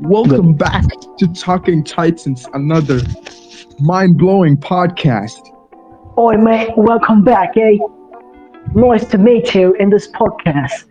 [0.00, 0.84] Welcome back
[1.18, 3.00] to Talking Titans, another
[3.78, 5.38] mind blowing podcast.
[6.18, 7.78] Oi, mate, welcome back, eh?
[8.74, 10.86] Nice to meet you in this podcast.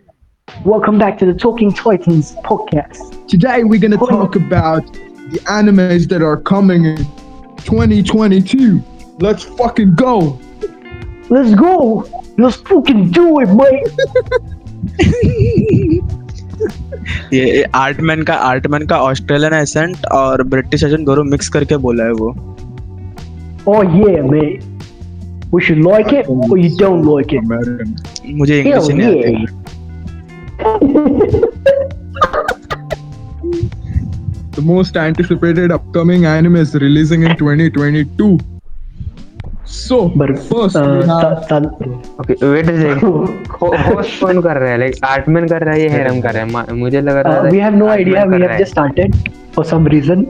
[0.64, 3.28] Welcome back to the Talking Titans podcast.
[3.28, 7.04] Today, we're going to talk about the animes that are coming in
[7.58, 8.82] 2022.
[9.18, 10.40] Let's fucking go.
[11.28, 12.08] Let's go.
[12.38, 13.86] Let's fucking do it, mate.
[17.32, 22.12] ये आर्टमैन का आर्टमैन का Australian accent और British accent दोनों mix करके बोला है
[22.12, 22.28] वो।
[23.68, 24.40] ओ yeah may
[25.54, 27.42] we should like it और यू डोंट लाइक इट
[28.36, 29.46] मुझे इंग्लिश नहीं आती।
[34.56, 38.26] The most anticipated upcoming anime is releasing in 2022.
[39.74, 41.86] So, But first, uh, we have ta- ta-
[42.20, 42.68] okay wait
[43.62, 46.74] host कौन कर रहा है लाइक आर्टमैन कर रहा है या हेरम कर रहा है
[46.82, 48.24] मुझे लग रहा uh, था we have no Artman idea.
[48.24, 49.16] कर We रहा have है। just started
[49.56, 50.24] for some reason.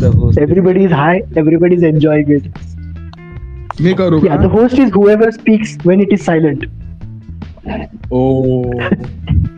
[0.00, 1.20] The host- Everybody is high.
[1.44, 2.50] Everybody is enjoying it.
[3.86, 6.66] मैं करूँगा Yeah, the host is whoever speaks when it is silent.
[8.10, 8.72] Oh.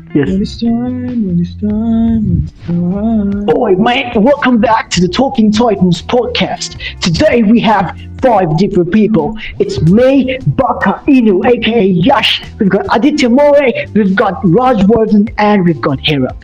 [0.10, 0.30] Yes.
[0.30, 3.58] When it's time, when it's time, when it's time.
[3.58, 6.78] Oi, mate, welcome back to the Talking Titans podcast.
[7.02, 9.38] Today we have five different people.
[9.60, 12.42] It's me, Baka Inu, aka Yash.
[12.60, 13.60] We've got Aditya More,
[13.94, 16.42] we've got Raj Worthen, and we've got Hirup.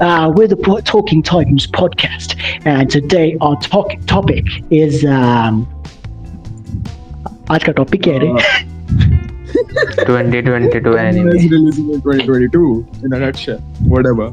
[0.00, 5.04] Uh, we're the Po- Talking Titans podcast, and today our talk- topic is.
[5.04, 5.66] Um,
[7.50, 8.55] आज का topic क्या है रे?
[9.76, 13.58] 2022 Anime anime is releasing in 2022 in a nutshell.
[13.94, 14.32] Whatever.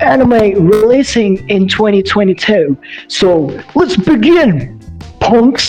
[0.00, 2.76] anime releasing in 2022.
[3.08, 3.32] So
[3.74, 4.80] let's begin,
[5.20, 5.66] punks.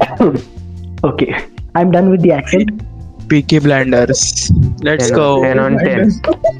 [1.03, 2.81] okay, I'm done with the accent.
[3.31, 4.21] Peaky Blinders
[4.83, 6.09] let's 10 go on 10 on 10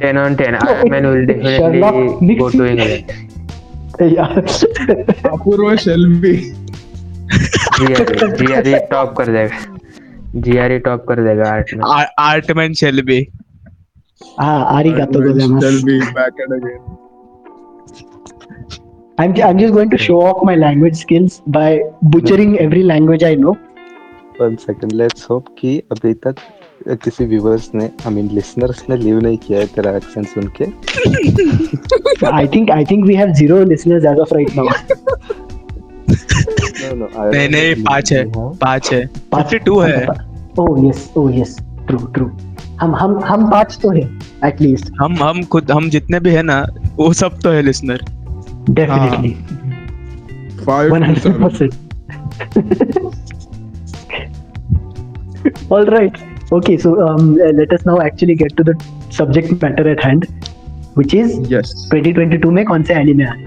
[0.03, 2.59] 10 on 10 Artman will Sherlock definitely go Nixon.
[2.59, 3.11] to England
[4.13, 4.37] Yeah.
[5.31, 6.35] Apoorva Shelby
[7.79, 8.05] GRE
[8.39, 9.59] GRE top कर जाएगा
[10.36, 13.26] GRE top कर देगा art में आ, Artman Artman Shelby
[14.40, 15.60] ah, arigato gozaimasu.
[15.60, 16.80] Shelby back at again.
[19.18, 23.34] I'm, I'm just going to show off my language skills by butchering every language I
[23.34, 23.56] know.
[24.40, 26.36] One second let's hope कि अभी तक
[27.04, 30.64] किसी viewers ने I mean listeners ने leave नहीं किया है तेरा एक्सेंट सुन के
[32.32, 34.68] I think I think we have zero listeners as of right now.
[36.10, 40.06] नहीं पाँच है पाँच है। पाँच ही टू है।
[40.58, 41.56] Oh yes oh yes
[41.86, 42.26] true true
[42.80, 44.02] हम हम हम पाँच तो है
[44.44, 48.04] एटलीस्ट हम हम खुद हम जितने भी है ना वो सब तो है listener
[48.70, 49.30] definitely
[50.64, 51.74] five percent
[55.72, 56.18] all right
[56.54, 56.94] okay so
[57.52, 58.78] let us now actually get to the
[59.18, 60.26] subject matter at hand
[60.98, 63.44] which is yes 2022 में कौन से एनिमे आए?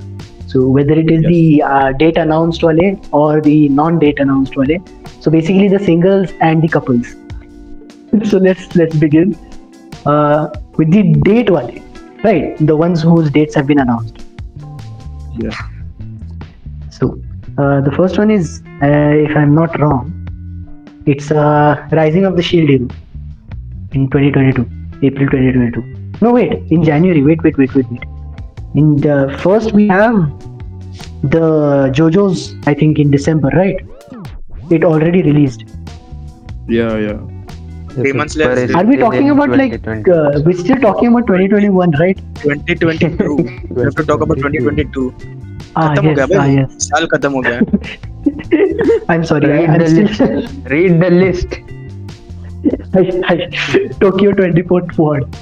[0.51, 1.31] So whether it is yes.
[1.31, 4.79] the uh, date announced wale or the non-date announced wale.
[5.19, 7.15] So basically the singles and the couples.
[8.29, 9.38] so let's let's begin
[10.07, 11.75] uh, with the date wale,
[12.23, 12.57] right?
[12.71, 14.25] The ones whose dates have been announced.
[15.38, 15.55] Yes.
[16.89, 17.21] So
[17.59, 20.15] uh, the first one is, uh, if I'm not wrong,
[21.05, 22.89] it's uh, Rising of the Shield in
[23.91, 24.61] 2022,
[25.03, 26.17] April 2022.
[26.21, 27.21] No wait, in January.
[27.21, 28.19] Wait, wait, wait, wait, wait
[28.75, 30.16] In the first we have
[31.36, 31.44] the
[31.98, 32.54] JoJo's.
[32.66, 33.76] I think in December, right?
[34.70, 35.64] It already released.
[36.69, 37.19] Yeah, yeah.
[38.02, 39.72] Demon Slayer Super is- Are we is talking in about like?
[39.82, 40.10] 2020.
[40.10, 42.19] Uh, we're still talking about 2021, right?
[42.42, 43.36] 2022
[43.70, 45.12] we have to talk about 2022
[45.76, 46.75] Ah, खत्म हो गया yes, ah, भाई yes.
[46.88, 47.60] साल खत्म हो गया
[49.14, 49.48] I'm sorry.
[49.52, 50.34] I, read I'm the still.
[50.34, 51.56] list read the list
[54.04, 55.36] Tokyo 24 Forward.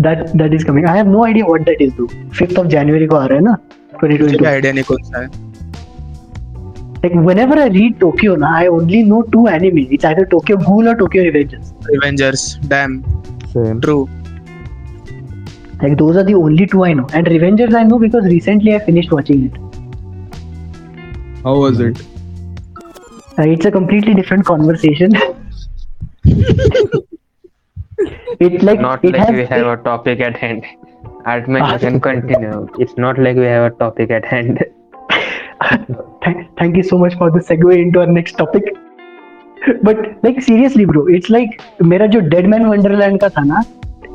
[0.00, 0.86] That that is coming.
[0.86, 2.08] I have no idea what that is though.
[2.38, 3.56] 5th of January को आ रहा है ना
[4.02, 4.46] मुझे 2022.
[4.46, 5.44] आइडिया नहीं कौन सा है
[7.04, 9.82] Like whenever I read Tokyo, na, I only know two anime.
[9.96, 11.72] It's either Tokyo Ghoul or Tokyo Revengers.
[11.96, 12.96] Avengers damn
[13.52, 14.08] same true
[15.82, 17.06] Like those are the only two I know.
[17.12, 19.56] And Revengers I know because recently I finished watching it.
[21.44, 22.02] How was it?
[23.38, 25.12] Uh, it's a completely different conversation.
[28.39, 30.63] it like not it like has we have a topic at hand
[31.25, 31.73] Artman Ah.
[31.73, 34.63] you can continue it's not like we have a topic at hand
[36.23, 38.63] thank, thank you so much for the segue into our next topic.
[39.83, 43.63] But like seriously, bro, it's like मेरा जो Dead Man Wonderland का था ना,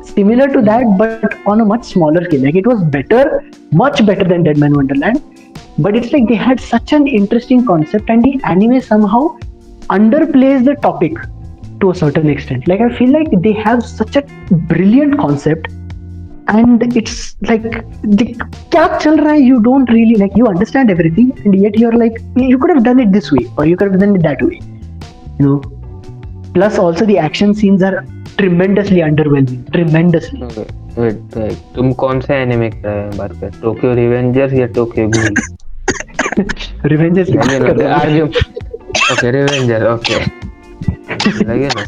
[0.03, 2.43] similar to that, but on a much smaller scale.
[2.43, 5.21] Like it was better, much better than Dead Man Wonderland.
[5.77, 9.37] But it's like they had such an interesting concept, and the anime somehow
[9.89, 11.17] underplays the topic
[11.80, 12.68] to a certain extent.
[12.68, 14.22] Like I feel like they have such a
[14.72, 15.68] brilliant concept,
[16.48, 17.62] and it's like
[18.02, 18.26] the
[18.72, 22.18] क्या चल रहा है you don't really like you understand everything and yet you're like
[22.36, 24.58] you could have done it this way or you could have done it that way
[25.38, 25.58] you know
[26.56, 28.04] plus also the action scenes are
[28.36, 30.42] tremendously underwhelming tremendously
[30.98, 31.34] wait
[31.74, 32.82] तुम कौन से anime की
[33.18, 35.34] बात कर Tokyo Revengers या Tokyo Ghoul
[36.92, 37.36] revenge is
[37.86, 40.18] are you okay revenger okay
[41.43, 41.85] लगे ना?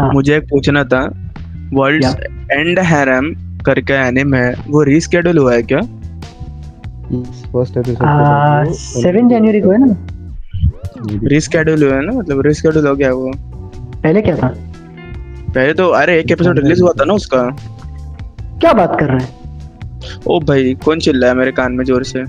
[0.00, 0.12] हाँ.
[0.12, 1.30] मुझे एक पूछना था
[1.72, 2.04] वर्ल्ड
[2.50, 5.80] एंड हैरम करके एनिमे है वो रीस्केड्यूल हुआ है क्या?
[7.24, 10.15] फ़र्स्ट आ, सेवन जनवरी को है ना?
[11.04, 13.32] रीस्केड्यूल हुआ है ना मतलब रीस्केड्यूल हो गया वो।
[14.02, 14.54] पहले क्या था?
[15.54, 17.56] पहले तो अरे एक एपिसोड रिलीज़ हुआ था ना उसका।
[18.60, 19.28] क्या बात कर रहे हैं?
[20.26, 22.24] ओ भाई कौन चिल्ला है मेरे कान में ज़ोर से?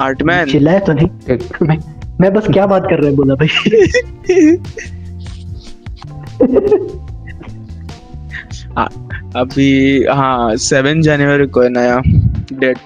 [0.00, 1.08] आर्टमैन चिल्लाया तो नहीं।
[1.62, 1.78] मैं
[2.20, 3.48] मैं बस क्या बात कर रहे हैं बोला भाई।
[9.36, 12.02] अभी हाँ सेवन जनवरी को है नया।
[12.52, 12.78] Date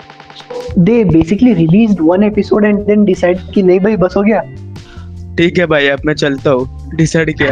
[0.76, 4.40] they basically released one episode and then decided कि नहीं भाई बस हो गया
[5.38, 6.66] ठीक है भाई अब मैं चलता हूँ
[6.96, 7.50] डिसाइड किया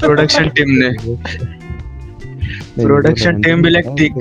[0.00, 0.90] प्रोडक्शन टीम ने
[2.78, 4.14] Production team भी like ठीक-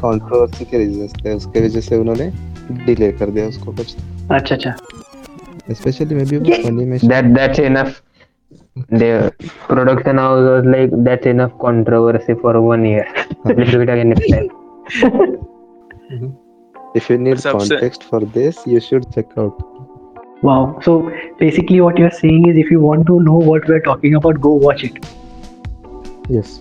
[0.00, 2.30] कंट्रोवर्सी के रीजंस थे उसके वजह से उन्होंने
[2.86, 3.96] डिले कर दिया उसको कुछ
[4.30, 4.74] अच्छा अच्छा
[5.74, 7.92] स्पेशली मे बी ये- animation that that's enough
[9.02, 9.10] the
[9.68, 13.06] production house was like that's enough controversy for one year
[13.44, 14.48] let's do it again next time
[16.96, 19.62] if you need context for this you should check out
[20.42, 20.94] wow so
[21.40, 24.52] basically what you're saying is if you want to know what we're talking about go
[24.66, 25.06] watch it
[26.36, 26.60] yes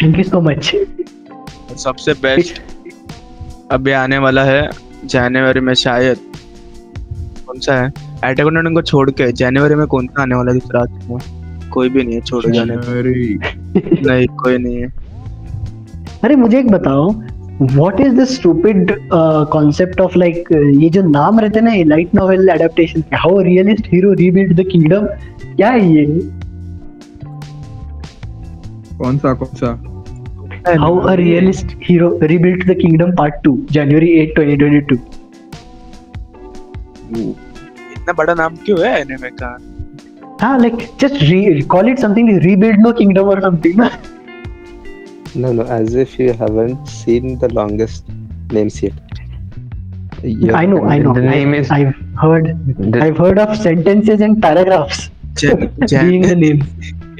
[0.00, 0.74] thank you so much
[1.76, 2.62] सबसे best
[3.70, 4.70] अभी आने वाला है
[5.04, 6.16] जनवरी में शायद
[7.46, 7.92] कौन सा है
[8.24, 11.18] अटैक ऑन को छोड़ के जनवरी में कौन सा आने वाला है दूसरा आते
[11.68, 14.92] कोई भी नहीं है छोड़ो जाने। नहीं कोई नहीं है
[16.24, 17.22] अरे मुझे एक बताओ
[17.60, 21.74] what is the stupid uh, concept of like uh, ये जो नाम रहते हैं ना
[21.94, 25.06] light novel adaptation how realist hero rebuild the kingdom
[25.56, 26.06] क्या है ये?
[28.98, 29.70] कौन सा कौन सा?
[30.80, 34.98] How a realist hero rebuild the kingdom part 2 जनवरी 8 2022
[37.96, 39.56] इतना बड़ा नाम क्यों है एनिमे का?
[40.42, 43.90] हाँ like just re- call it something rebuild no kingdom or something ना?
[45.34, 48.04] No no as if you haven't seen the longest
[48.56, 48.92] names yet
[50.22, 52.46] You're- I know I know The name I, is- I've heard
[52.78, 55.00] The- I've heard of sentences and paragraphs
[55.40, 56.60] being the name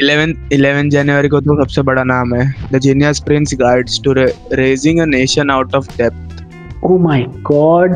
[0.04, 4.12] 11 11 जनवरी को तो सबसे बड़ा नाम है the genius prince guides to
[4.60, 6.42] raising a nation out of depth
[6.86, 7.18] oh my
[7.50, 7.92] god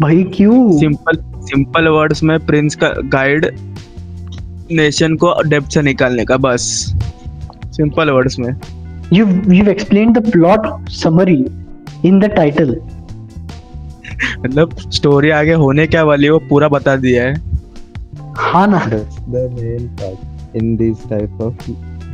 [0.00, 1.16] भाई क्यों simple
[1.50, 3.46] simple words में प्रिंस का गाइड
[4.80, 6.66] नेशन को डेप्थ से निकालने का बस
[7.76, 8.52] सिंपल वर्ड्स में.
[9.12, 11.40] You've you've explained the plot summary
[12.08, 12.74] in the title.
[14.40, 17.34] मतलब स्टोरी आगे होने क्या वाली है वो पूरा बता दिया है।
[18.38, 21.70] हाँ ना। The main part in these type of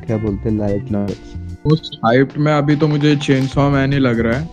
[0.07, 1.35] क्या बोलते हैं लाइट नॉवेल्स
[1.67, 4.45] मोस्ट हाइप्ड में अभी तो मुझे चेनसॉ मैन ही लग रहा है।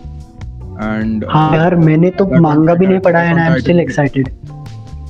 [1.00, 4.30] एंड हाँ यार मैंने तो मांगा भी नहीं पढ़ा है I am still excited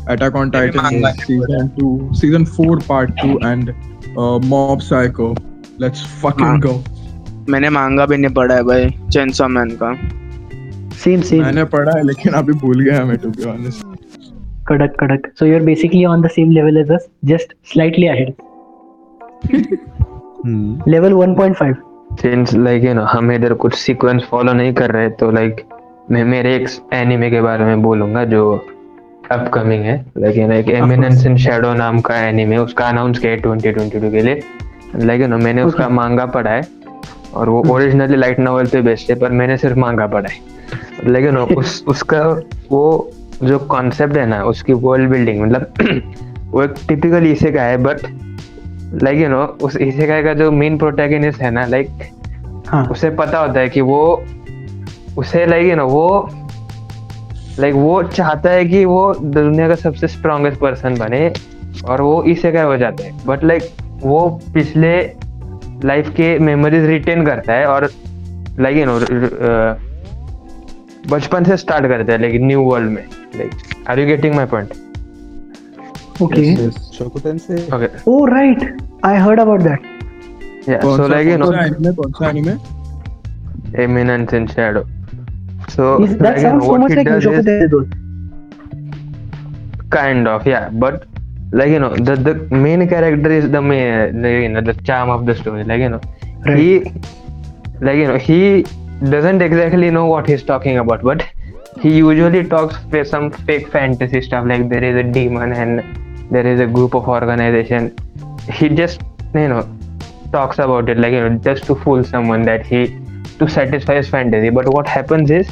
[0.10, 3.74] attack on titan season 2 season 4 part 2 and
[4.46, 5.34] mob psycho
[5.82, 6.62] let's fucking.
[6.62, 6.84] Go
[7.50, 9.94] मैंने मांगा भी नहीं पढ़ा है भाई चेंसो मैन का।
[11.04, 13.86] सेम सेम मैंने पढ़ा है लेकिन अभी भूल गया मैं टू बी ऑनेस्ट
[14.68, 15.22] कड़क कड़क.
[15.38, 18.30] So you're basically on the same level as us just slightly ahead.
[20.88, 21.76] Level 1.5
[22.22, 25.66] since like you know हम इधर कुछ सीक्वेंस फॉलो नहीं कर रहे तो लाइक like,
[26.12, 28.54] मैं मेरे एक एनिमे के बारे में बोलूँगा जो
[29.32, 33.36] अपकमिंग है। लाइक यू नो एक एमिनेंस इन शैडो नाम का एनिमे उसका अनाउंस किया
[33.42, 34.42] 2022 के लिए।
[34.96, 36.62] लाइक यू नो मैंने उसका मांगा पढ़ा है
[37.34, 41.26] और वो ओरिजिनली लाइट नॉवल पे बेस्ड है पर मैंने सिर्फ़ मांगा पढ़ा है। लाइक
[41.26, 42.22] यू नो उस उसका
[42.72, 43.12] वो
[43.44, 45.74] जो कॉन्सेप्ट है ना उसकी वर्ल्ड बिल्डिंग मतलब
[46.52, 47.98] वो एक टिपिकल इसे का है बट
[49.04, 51.90] लाइक यू नो उस इसेकाई का जो मेन प्रोटैगनिस्ट है ना लाइक
[52.68, 54.24] हाँ। उसे पता होता है कि वो
[55.18, 56.30] उसे लाइक यू नो वो
[57.60, 61.34] लाइक वो चाहता है कि वो दुनिया का सबसे स्ट्रॉन्गेस्ट पर्सन बने
[61.86, 63.64] और वो इसेकाई हो जाता है। बट लाइक
[64.04, 64.20] वो
[64.54, 64.94] पिछले
[65.86, 67.90] लाइफ के मेमोरीज रिटेन करता है और
[68.60, 69.00] लाइक यू नो
[71.12, 73.04] बचपन से स्टार्ट करता है लाइक न्यू वर्ल्ड में
[73.36, 74.74] like are you getting my point
[76.22, 81.94] okay शोकुटेन से okay oh right I heard about that yeah so like you know
[81.94, 82.56] कौन सा anime
[83.84, 84.84] eminent in shadow
[85.70, 87.90] so that so much like शोकुटेन
[89.94, 91.02] kind of yeah but
[91.54, 95.10] like you know, the the main character is the main, the, you know, the charm
[95.10, 95.64] of the story.
[95.64, 96.02] Like you know,
[96.56, 96.80] he
[97.80, 98.64] like you know he
[99.10, 101.26] doesn't exactly know what he's talking about, but
[101.80, 105.84] he usually talks with some fake fantasy stuff like there is a demon and
[106.32, 107.96] there is a group of organization.
[108.52, 109.02] He just
[109.36, 109.70] you know
[110.32, 113.00] talks about it like you know just to fool someone that he
[113.38, 114.50] to satisfy his fantasy.
[114.50, 115.48] But what happens is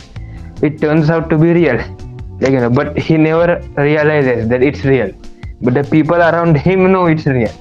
[0.64, 1.78] it turns out to be real
[2.40, 5.12] like you know but he never realizes that it's real
[5.63, 7.57] but the people around him know it's real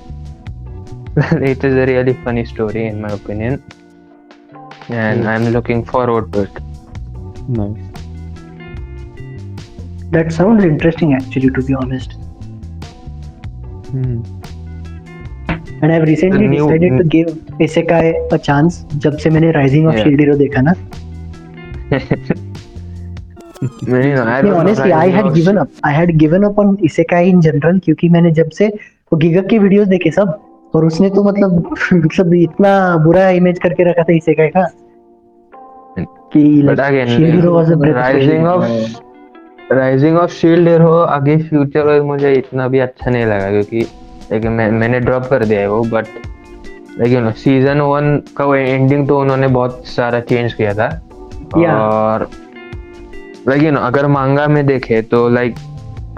[1.54, 3.62] it is a really funny story in my opinion
[4.90, 6.64] and i'm looking forward to it
[7.48, 7.82] Nice.
[10.14, 12.14] That sounds interesting, actually, to be honest.
[13.90, 14.16] Hmm.
[15.82, 17.28] And I've recently The new- decided to give
[17.68, 18.80] Isekai a chance.
[19.06, 20.04] जब से मैंने Rising of Yeah.
[20.04, 20.74] Shield Hero देखा ना.
[23.63, 25.69] I नहीं, don't honestly, I had given up.
[25.85, 29.59] I had given up on Isekai in general क्योंकि मैंने जब से वो गिगक के
[29.59, 30.39] वीडियोस देखे सब
[30.75, 32.73] और उसने तो मतलब मतलब इतना
[33.05, 34.19] बुरा इमेज करके रखा था
[34.51, 34.65] का
[36.35, 37.41] कि air.
[38.47, 39.01] of
[39.73, 43.81] rising of shield hero आगे फ्यूचर मुझे इतना भी अच्छा नहीं लगा क्योंकि
[44.31, 46.07] लाइक मैं मैंने ड्रॉप कर दिया है वो but
[46.99, 50.91] like you know season one का एंडिंग तो उन्होंने बहुत सारा चेंज किया था
[51.59, 51.71] Yeah.
[51.73, 52.31] और
[53.49, 55.55] लाइक यू नो अगर मांगा में देखे तो like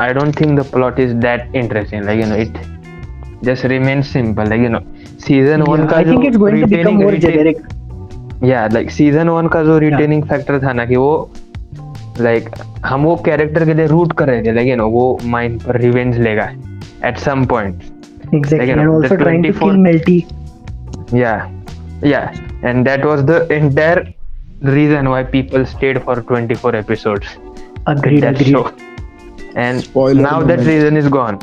[0.00, 2.58] I don't think the plot is that interesting like you know it
[3.44, 4.78] just remain simple like you know
[5.26, 8.44] season one का I think it's going to become more retaining- generic.
[8.44, 11.30] या like season one का जो retaining factor था ना कि वो
[12.20, 12.48] like
[12.86, 16.50] हम वो कैरेक्टर के लिए रूट कर रहे थे। लेकिन वो माइंड पर रिवेंज लेगा
[17.04, 17.82] at some point
[18.34, 20.20] Exactly, Like, you and know, also the trying to kill Melty.
[21.14, 21.32] Yeah
[22.04, 22.20] yeah
[22.64, 23.98] and that was the entire
[24.61, 27.27] reason why people stayed for 24 episodes
[27.87, 28.51] Agreed, that agreed.
[28.51, 28.73] show
[29.55, 30.67] and Spoiler now that moment.
[30.67, 31.39] reason is gone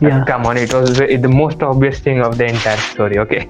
[0.00, 3.42] Yeah, come on it was the, the most obvious thing of the entire story okay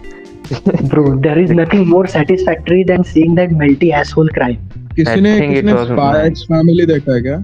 [0.85, 4.53] bro, there is nothing more satisfactory than seeing that Melty asshole cry.
[4.97, 7.37] किसी ने think it किसी ने was spy x family देखा है क्या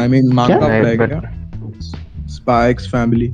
[0.00, 3.28] I mean मांगा नहीं, पढ़ा है but- क्या स्पाई एक्स फैमिली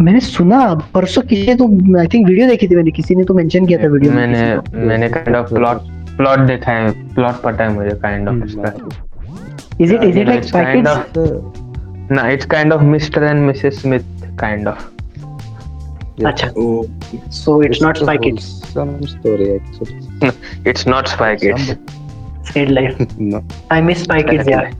[0.00, 0.62] मैंने सुना
[0.94, 1.66] परसों किसी ने तो
[2.00, 5.08] आई थिंक वीडियो देखी थी मैंने किसी ने तो मेंशन किया था वीडियो मैंने मैंने
[5.16, 8.73] काइंड ऑफ प्लॉट प्लॉट देखा है प्लॉट पता है मुझे काइंड ऑफ़ इसका
[9.81, 10.43] is it is it like
[12.09, 13.21] no it's kind of Mr.
[13.29, 13.79] and Mrs.
[13.81, 14.05] Smith
[14.43, 14.85] kind of
[16.19, 16.27] Yeah.
[16.27, 16.47] अच्छा
[17.37, 18.45] so it's not spy kids
[18.77, 20.31] wholesome story actually.
[20.71, 21.67] it's not Spy Kids
[22.51, 23.41] sad life No.
[23.71, 24.71] I miss spy kids यार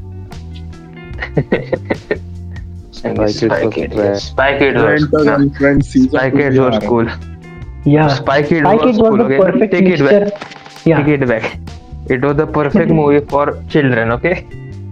[2.98, 4.24] Spy Kids was.
[4.24, 5.04] Spy Kids was
[5.98, 7.10] Spy Kids was है। cool
[7.88, 10.48] या Spy Kids was cool okay perfect take it back
[10.87, 11.47] या take it back
[12.17, 13.45] it was the perfect movie for
[13.75, 14.35] children okay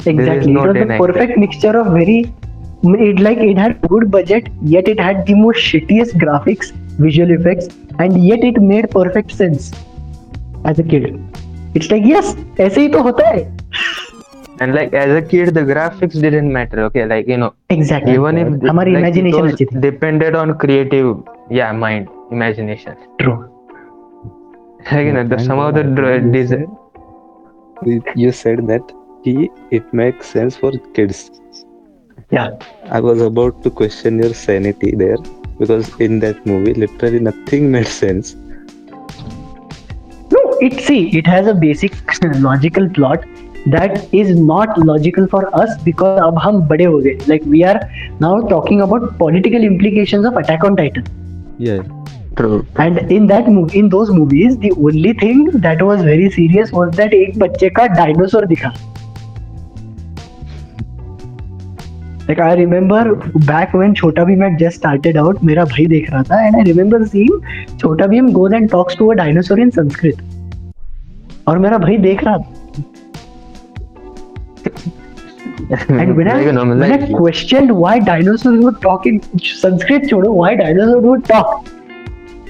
[0.07, 2.19] exactly no it was the denying perfect mixture of very
[3.09, 6.71] it like it had good budget yet it had the most shittiest graphics
[7.07, 7.69] visual effects
[8.04, 9.71] and yet it made perfect sense
[10.71, 11.11] as a kid
[11.80, 12.30] it's like yes
[12.61, 13.42] ऐसे ही तो होता है
[14.64, 18.40] and like as a kid the graphics didn't matter okay like you know exactly even
[18.40, 21.09] if it- हमारी like, it imagination was अच्छी थी depended on creative
[21.61, 23.38] yeah mind imagination true
[24.92, 26.66] like, you know the, And, some of the uh, dr- you design
[27.85, 28.92] said- You said that
[29.25, 31.21] he it makes sense for kids.
[32.37, 32.50] yeah
[32.97, 35.16] I was about to question your sanity there
[35.61, 38.28] because in that movie, literally nothing made sense.
[40.35, 41.97] no it see it has a basic
[42.49, 43.25] logical plot
[43.75, 47.78] that is not logical for us because अब हम बड़े हो गए like we are
[48.26, 51.11] now talking about political implications of Attack on Titan
[51.69, 51.83] Yeah.
[52.38, 56.72] True and in that movie in those movies the only thing that was very serious
[56.72, 58.74] was that एक बच्चे का dinosaur दिखा
[62.27, 63.00] like I remember
[63.48, 66.63] back when छोटा Bhim had just started out मेरा भाई देख रहा था and I
[66.70, 67.36] remember seeing
[67.80, 70.24] छोटा Bhim goes and talks to a dinosaur in Sanskrit
[71.48, 72.63] और मेरा भाई देख रहा था
[76.00, 76.36] and when I
[76.80, 79.22] when I questioned why dinosaurs would talk in
[79.62, 81.70] Sanskrit छोड़ो why dinosaurs would talk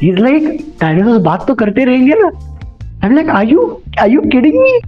[0.03, 0.43] is like
[0.81, 2.27] dinosaur बात तो करते रहेंगे ना.
[3.03, 4.79] I am like are you are you kidding me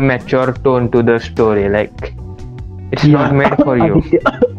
[0.00, 1.90] mature tone to the story like
[2.92, 4.02] it's not made for you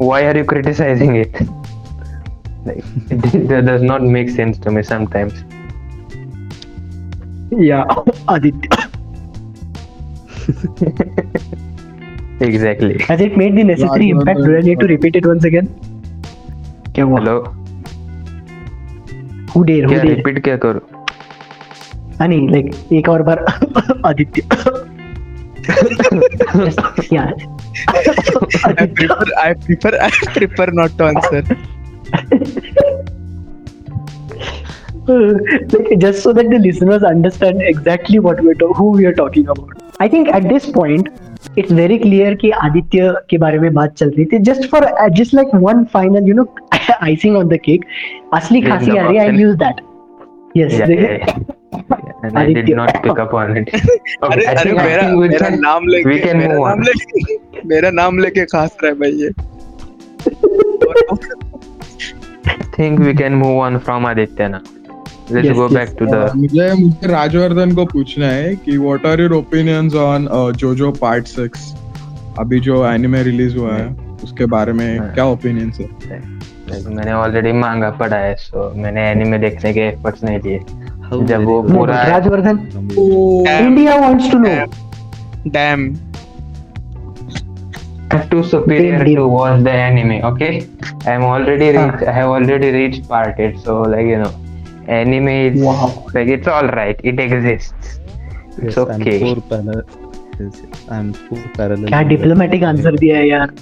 [0.07, 1.37] why are you criticising it
[2.64, 5.44] Like it that does not make sense to me sometimes.
[7.50, 7.84] Yeah,
[8.28, 8.90] Aditya.
[12.40, 12.98] Exactly.
[13.04, 14.38] Has it made the necessary Raj impact?
[14.44, 15.66] Do I need to repeat it once again?
[16.94, 17.18] क्या हुआ?
[17.20, 17.36] Hello.
[19.52, 19.82] Who dare?
[19.82, 20.14] Who क्या dare?
[20.14, 20.80] Repeat क्या करूँ
[22.20, 23.44] हाँ नहीं like एक और बार
[24.06, 24.42] Aditya.
[27.12, 27.30] yeah.
[28.64, 31.42] I prefer I prefer I prefer not to answer.
[35.07, 39.47] Like, just so that the listeners understand exactly what we're to- who we are talking
[39.47, 39.69] about.
[39.99, 41.09] I think at this point
[41.61, 45.09] it's very clear कि आदित्य के बारे में बात चल रही थी just for uh,
[45.19, 46.47] just like one final you know
[47.09, 47.85] icing on the cake
[48.39, 49.39] असली Yes, खांसी आ रही है I option.
[49.45, 49.77] use that
[50.61, 51.35] yes Yeah, yeah, yeah.
[52.27, 53.69] And I did not pick up on it.
[54.23, 56.83] अरे I अरे मेरा we मेरा can- नाम we can move on.
[56.89, 59.29] लेके मेरा नाम लेके खास रहा है भाई ये
[62.47, 64.61] I think we can move on from Aditya now.
[65.29, 65.73] Let's Yes, go yes.
[65.77, 66.19] back to the.
[66.35, 70.27] मुझे मुझे राजवर्धन को पूछना है कि what are your opinions on
[70.63, 71.73] JoJo part six
[72.39, 73.87] अभी जो एनिमे रिलीज़ हुआ है
[74.23, 75.87] उसके बारे में। क्या ओपिनियंस है
[76.95, 80.59] मैंने ऑलरेडी मांगा पढ़ा है सो मैंने एनिमे देखने के एफर्ट्स नहीं लिए
[81.27, 82.57] जब वो पूरा Rajvardhan.
[83.67, 84.57] India wants to know
[85.47, 85.93] damn
[88.15, 90.17] I'm too superior to watch the anime.
[90.31, 90.51] Okay,
[91.05, 91.85] I'm already Ah.
[91.85, 92.03] reached.
[92.07, 93.59] I have already reached part eight.
[93.67, 94.31] So like you know,
[94.99, 95.87] anime is Wow.
[96.17, 96.99] like it's all right.
[97.13, 97.99] It exists.
[98.57, 99.15] It's Yes, I'm okay.
[99.23, 99.83] for parallel.
[100.39, 100.61] Yes,
[100.97, 101.87] I'm for parallel.
[101.93, 103.53] क्या diplomatic answer दिया है यार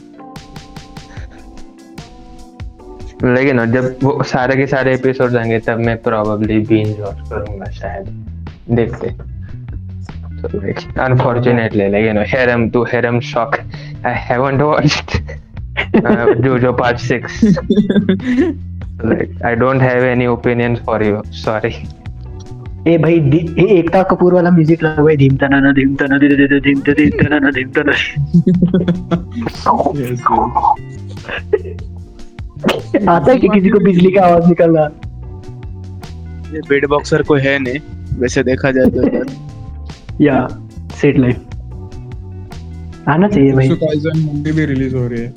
[3.26, 7.30] Like you know, जब वो सारे के सारे episode आएँगे तब मैं probably binge watch
[7.30, 8.08] करूँगा शायद
[8.80, 9.12] देखते.
[10.42, 12.82] So like unfortunately, like you know, harem to
[13.22, 13.60] shock.
[14.04, 15.16] I haven't watched
[15.96, 17.44] uh, JoJo Part Six.
[19.04, 21.22] like I don't have any opinions for you.
[21.32, 21.76] Sorry.
[22.88, 23.20] ए भाई
[23.60, 26.60] ए एकता कपूर वाला म्यूज़िक लगा हुआ है धीम तना ना धीम तना धीम तना
[26.60, 27.94] धीम तना धीम तना ना धीम तना.
[33.12, 34.86] आता है कि किसी को बिजली का आवाज़ निकल रहा
[36.54, 37.80] ये बीट बॉक्सर को है नहीं
[38.20, 39.24] वैसे देखा जाए तो।
[40.26, 40.48] या
[41.02, 41.53] सेट लाइफ
[43.10, 45.34] आना चाहिए भाई। काइसन मूवी भी रिलीज़ हो रही है।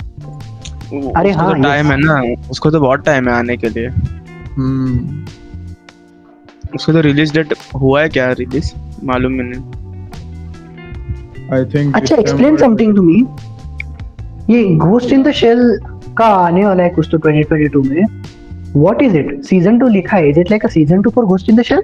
[1.11, 3.87] अरे उसको हाँ, तो टाइम है ना उसको तो बहुत टाइम है आने के लिए।
[4.55, 5.25] हम्म।
[6.75, 8.71] उसको तो रिलीज़ डेट हुआ है क्या रिलीज़
[9.03, 9.61] मालूम ही नहीं।
[11.53, 13.25] आई थिंक अच्छा एक्सप्लेन समथिंग टू मी
[14.49, 15.79] ये घोस्ट इन द शेल
[16.17, 18.03] का आने वाला है कुछ तो 2022 में।
[18.75, 21.49] व्हाट इज़ इट सीज़न 2 लिखा है। Is it like a season 2 for ghost
[21.49, 21.83] in the shell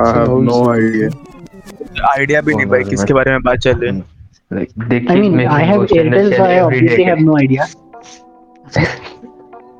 [0.00, 1.27] I have no old-
[2.12, 4.16] idea भी नहीं भाई Oh, किसके बारे में बात चल रही है
[4.58, 7.66] Like I mean I have Ghost in the Airtel so I obviously have no idea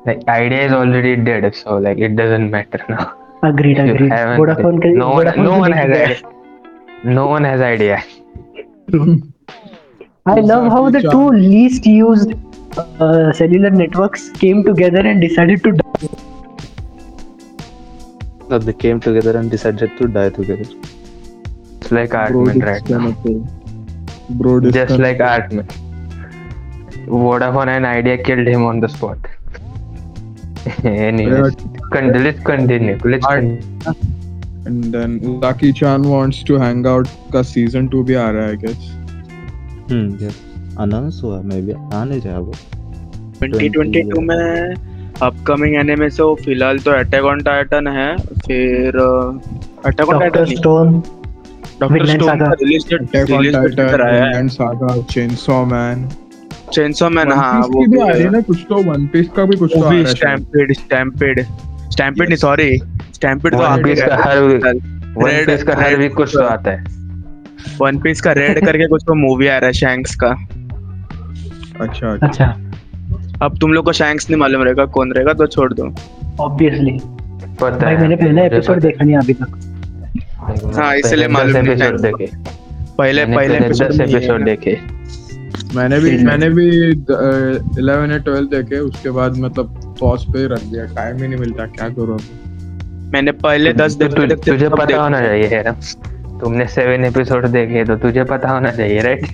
[0.07, 3.01] Like idea is already dead, so like it doesn't matter now.
[3.43, 3.77] You agreed
[4.11, 4.61] haven't-
[5.01, 6.19] no one, no one has idea.
[7.17, 7.97] No one has idea.
[10.25, 12.33] I love how the two least used
[12.77, 16.09] uh, cellular networks came together and decided to die.
[18.49, 20.69] No, they came together and decided to die together.
[21.89, 23.11] It's like Artman right now.
[24.29, 25.65] Bro, Just like Artman.
[27.07, 29.17] Vodafone and Idea killed him on the spot.
[30.83, 31.55] Anyways,
[31.91, 32.99] con- let's continue.
[33.03, 33.95] Let's Art- continue.
[34.65, 38.53] And then Uzaki chan wants to hang out का season 2 भी आ रहा है
[38.53, 38.87] I guess.
[39.89, 40.35] Hmm, yes.
[40.79, 42.53] Announce हुआ may be आ नहीं रहा वो
[43.43, 44.75] 2022 में
[45.21, 48.97] अपकमिंग एनिमे से वो फ़िलहाल तो अटैक ऑन टाइटन है फिर
[49.85, 51.01] attack on titan Stone.
[51.81, 52.93] Doctor stone का रिलीज़
[54.01, 57.11] आया है। Vinland Saga, Chainsaw Man.
[57.11, 59.29] Man One हाँ वो भी भी आ रही है है। ना कुछ तो वन पीस
[59.29, 61.45] का भी कुछ तो आ रहा है स्टैम्पेड स्टैम्पेड
[61.91, 62.77] स्टैम्पेड नहीं सॉरी
[63.13, 66.43] स्टैम्पेड तो One आगे Piece का हर One Red- Piece का हर वीक कुछ तो
[66.43, 66.83] आता है.
[67.81, 72.27] वन पीस का रेड करके कुछ तो मूवी आ रहा है शैंक्स का। अच्छा अच्छा।
[72.27, 72.45] अच्छा।
[73.41, 75.95] अब तुम लोग को शैंक्स नहीं मालूम रहेगा कौन रहेगा तो छोड़ दो।
[76.39, 76.99] ऑब्वियसली
[77.61, 78.01] पता है.
[78.01, 79.68] मैंने पहला एपिसोड देखा नहीं अभी तक।
[80.39, 82.31] हाँ, इसलिए मालूम episode देखे.
[82.97, 84.77] पहले मैंने पहले एपिसोड दस एपिसोड देखे.
[85.75, 86.67] मैंने भी मैंने भी
[87.79, 91.65] इलेवन या ट्वेल्व देखे उसके बाद मतलब पॉज पे रख दिया। टाइम ही नहीं मिलता
[91.65, 92.19] क्या करूँ
[93.13, 95.63] मैंने पहले दस तो तु- देखते तुझे पता होना चाहिए है
[96.39, 99.25] तुमने सेवन एपिसोड देखे तो तुझे पता होना चाहिए right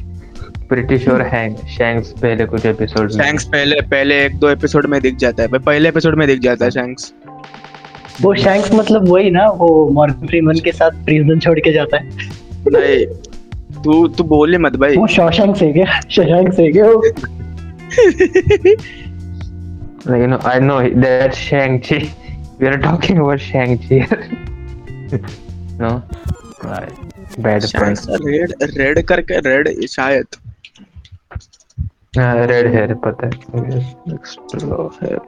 [0.70, 5.02] pretty sure hang Shanks पहले कुछ एपिसोड में शैंक्स पहले पहले एक दो एपिसोड में
[5.02, 7.14] दिख जाता है। भाई पहले एपिसोड में दिख जाता है शैंक्स
[8.22, 12.10] वो शैंक्स मतलब वही ना वो मॉर्गन फ्रीमन के साथ प्रिजन छोड़ के जाता है
[12.76, 13.06] नहीं
[13.84, 17.02] तू तू बोले मत भाई वो शॉशैंक से क्या शशांक से क्या वो
[20.08, 21.98] Like, you know, I know that's Shang-Chi.
[22.60, 25.20] We are talking about Shang-Chi here.
[25.80, 26.04] no?
[26.64, 26.94] Right.
[27.38, 27.66] Bad.
[28.26, 30.36] Red red करके रेड शायद
[32.18, 33.80] हाँ, रेड हेयर पता है
[34.16, 35.20] Explore hair.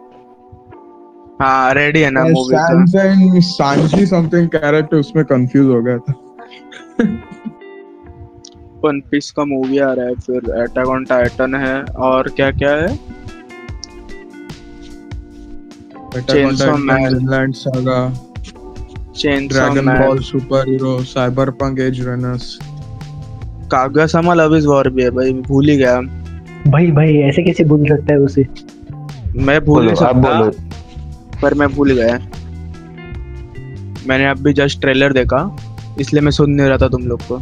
[1.42, 6.14] हाँ रेड ही ना मूवी का सैमसंग सांची समथिंग कैरेक्टर उसमें कंफ्यूज हो गया था।
[8.84, 12.72] वन पीस का मूवी आ रहा है फिर अटैक ऑन टाइटन है और क्या क्या
[12.76, 12.88] है
[16.18, 17.14] Chainsaw Man.
[17.14, 18.00] Vinland saga
[19.18, 22.58] chain dragon ball super hero cyberpunk edgerunners
[23.72, 26.00] Kaguya love is war भी है भाई भूल ही गया।
[26.68, 28.46] भाई भाई ऐसे कैसे बोल सकता है उसे?
[29.36, 30.52] मैं भूल नहीं सकता। बोलो।
[31.42, 32.18] पर मैं भूल गया।
[34.08, 35.40] मैंने अभी जस्ट ट्रेलर देखा
[36.00, 37.38] इसलिए मैं सुन नहीं रहा था तुम लोग को।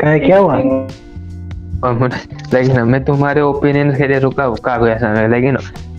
[0.00, 0.56] क्या क्या हुआ?
[2.54, 5.56] लेकिन ना मैं तुम्हारे ओपिनियन के लिए रुका हूँ कागुया सामा लेकिन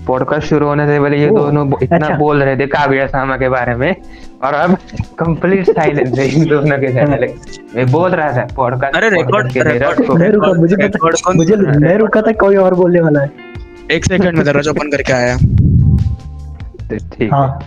[0.08, 3.50] पॉडकास्ट शुरू होने से पहले ये दोनों इतना अच्छा। बोल रहे थे कागुया सामा के
[3.50, 3.96] बारे में
[4.43, 4.78] और अब
[5.19, 9.10] कंप्लीट साइलेंस है इन दोनों के साथ मैं बोल रहा था पॉडकास्ट अरे
[9.80, 11.56] रखो। मैं रुका मुझे पता मुझे?
[11.56, 13.32] मैं रुका था कोई और बोलने वाला है।
[13.91, 15.38] एक सेकंड में दरवाज़ा ओपन करके आया।
[16.97, 17.60] तो ठीक हाँ।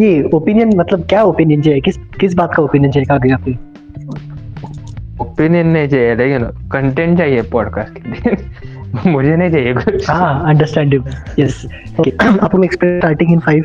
[0.00, 1.80] ये ओपिनियन मतलब क्या ओपिनियन चाहिए?
[1.80, 3.52] किस किस बात का ओपिनियन चाहिए कागया पे
[5.20, 8.36] ओपिनियन नहीं चाहिए लेकिन कंटेंट चाहिए पॉडकास्ट के लिए।
[9.10, 11.66] मुझे नहीं चाहिए कुछ। हाँ अंडरस्टैंडेबल यस
[12.00, 13.62] ओके अपन एक्सपेक्ट स्टार्टिंग इन 5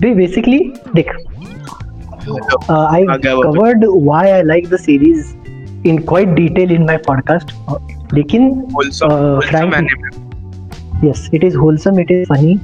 [0.00, 1.22] बे बेसिकली देख आओ।
[3.42, 5.34] covered why I like the series
[5.84, 6.96] in quite detail in my.
[6.98, 7.78] Uh,
[8.14, 10.27] लेकिन Wholesome-
[11.02, 12.58] yes, it is wholesome, it is funny,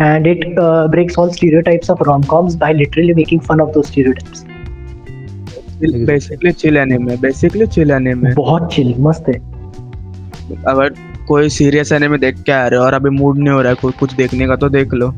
[0.00, 4.44] and it uh, breaks all stereotypes of rom-coms by literally making fun of those stereotypes.
[5.82, 9.34] Basically chill anime basically chill anime बहुत chill, मस्त है.
[10.68, 10.94] अगर
[11.28, 13.76] कोई serious anime देख के आ रहे हो और अभी मूड नहीं हो रहा है
[13.80, 15.10] कोई कुछ देखने का तो देख लो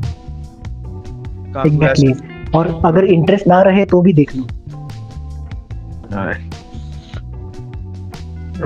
[1.53, 2.13] काफ़ी Exactly.
[2.55, 4.43] और अगर इंटरेस्ट ना रहे तो भी देख लो.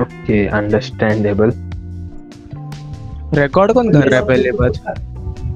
[0.02, 1.52] ओके अंडरस्टैंडेबल
[3.36, 4.74] रिकॉर्ड कौन कर रहा है पहले बात?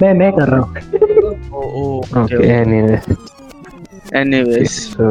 [0.01, 0.69] मैं मैं कर रहा हूँ.
[2.23, 2.99] Okay anyway
[4.19, 5.03] anyways so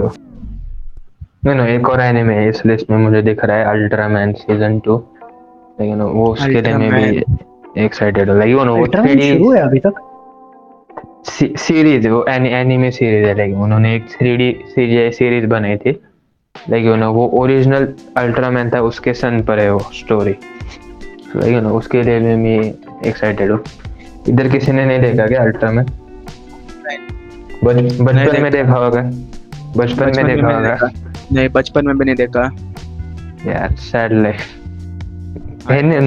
[1.45, 4.79] no no एक और एनिमे है इस लिस्ट में मुझे दिख रहा है अल्ट्रामैन सीज़न
[4.87, 4.99] 2
[5.81, 7.23] लेकिन वो उसके लिए मैं भी
[7.85, 9.95] एक्साइटेड हूँ। लाइक यू नो वो Ultraman 3D शुरू है अभी तक.
[11.59, 15.91] सीरीज़ वो एनिमे सीरीज़ है लाइक उन्होंने एक 3D सीरीज़ सीरीज़ बनाई थी।
[16.55, 20.35] लाइक यू नो वो ओरिजिनल अल्ट्रामैन था उसके सन पर है वो स्टोरी
[21.37, 22.59] लाइक यू नो उसके लिए भी मैं
[23.09, 23.61] एक्साइटेड हूँ
[24.29, 25.87] इधर किसी ने नहीं देखा क्या अल्ट्रामैन
[27.65, 29.03] बच- बचपन में देखा होगा
[29.77, 30.91] बचपन में देखा होगा
[31.33, 32.51] नहीं बचपन में भी नहीं देखा
[33.47, 34.51] यार sad life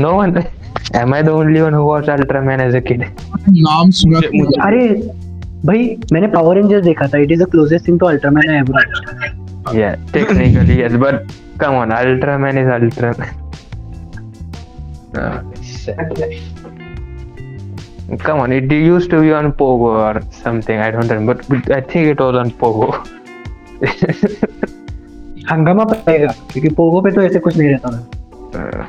[0.04, 0.34] no one
[1.00, 3.04] am I the only one who watched Ultraman as a kid
[3.50, 4.88] नाम सुना मुझे- मुझे- अरे
[5.66, 7.18] भाई मैंने पावर रेंजर्स देखा था.
[7.18, 9.76] It is the closest thing to Ultraman I ever watched.
[9.78, 11.32] yeah technically yes but
[11.64, 13.45] come on Ultraman is Ultraman
[15.16, 16.14] Sad
[18.24, 21.82] come on it used to be on Pogo or something I don't remember but, I
[21.82, 23.08] think it was on Pogo.
[25.52, 28.10] हंगामा पड़ेगा क्योंकि Pogo पे तो ऐसे कुछ नहीं रहता था.
[28.52, 28.86] Uh,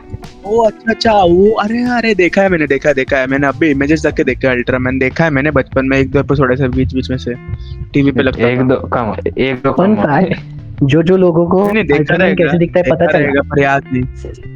[0.46, 3.70] ओ अच्छा अच्छा वो अरे अरे देखा है मैंने देखा है देखा है मैंने अभी
[3.70, 6.68] इमेजेस देख के देखा है अल्ट्रामैन देखा है मैंने बचपन में एक दो एपिसोड ऐसे
[6.68, 7.34] बीच बीच में से
[7.92, 9.72] टीवी पे लगता एक दो come on एक दो.
[9.94, 10.40] फैक्ट
[10.82, 13.62] जो जो लोगों को नहीं देखा रहेगा कैसे दिखता है पता देखा चला। रहेगा पर
[13.62, 14.55] याद नहीं।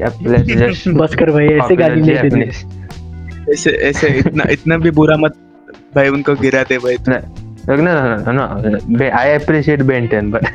[0.00, 5.34] बस कर भाई ऐसे गाली popular नहीं देनी ऐसे ऐसे इतना इतना भी बुरा मत
[5.94, 6.96] भाई उनको गिरा दे भाई
[7.64, 8.78] No, no, no, no, no, no.
[9.00, 10.46] Be- I appreciate Ben 10, but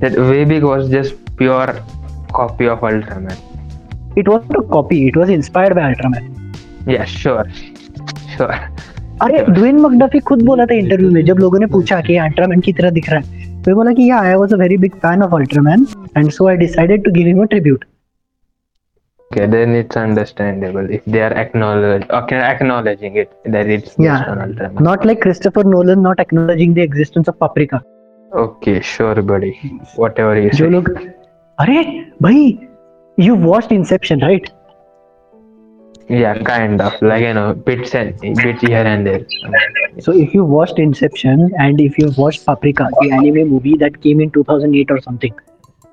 [0.00, 1.74] that Webic was just pure
[2.38, 3.36] copy of Ultraman.
[4.16, 6.26] it wasn't a copy it was inspired by ultraman
[6.86, 7.44] Yeah, sure,
[8.34, 8.56] sure.
[9.22, 12.72] अरे Dwayne McDuffie खुद बोला था interview में जब लोगों ने पूछा कि अल्ट्रामैन की
[12.80, 15.34] तरह दिख रहा है तो बोला कि yeah I was a very big fan of
[15.34, 17.84] Ultraman and so I decided to give him a tribute
[19.31, 24.31] Okay, then it's understandable if they are acknowledge, okay, acknowledging it that it's based Yeah.
[24.31, 24.83] on Ultraman.
[24.87, 27.81] Not like Christopher Nolan not acknowledging the existence of Paprika
[28.41, 29.51] Okay, sure, buddy.
[30.01, 30.71] Whatever you जो say.
[30.71, 30.89] लोग
[31.59, 31.81] अरे
[32.21, 32.43] भाई
[33.19, 34.49] you watched Inception right
[36.09, 39.19] Yeah, kind of like you know bits and bits here and there.
[40.05, 44.23] So if you watched Inception and if you watched Paprika, the anime movie that came
[44.25, 45.37] in 2008 or something,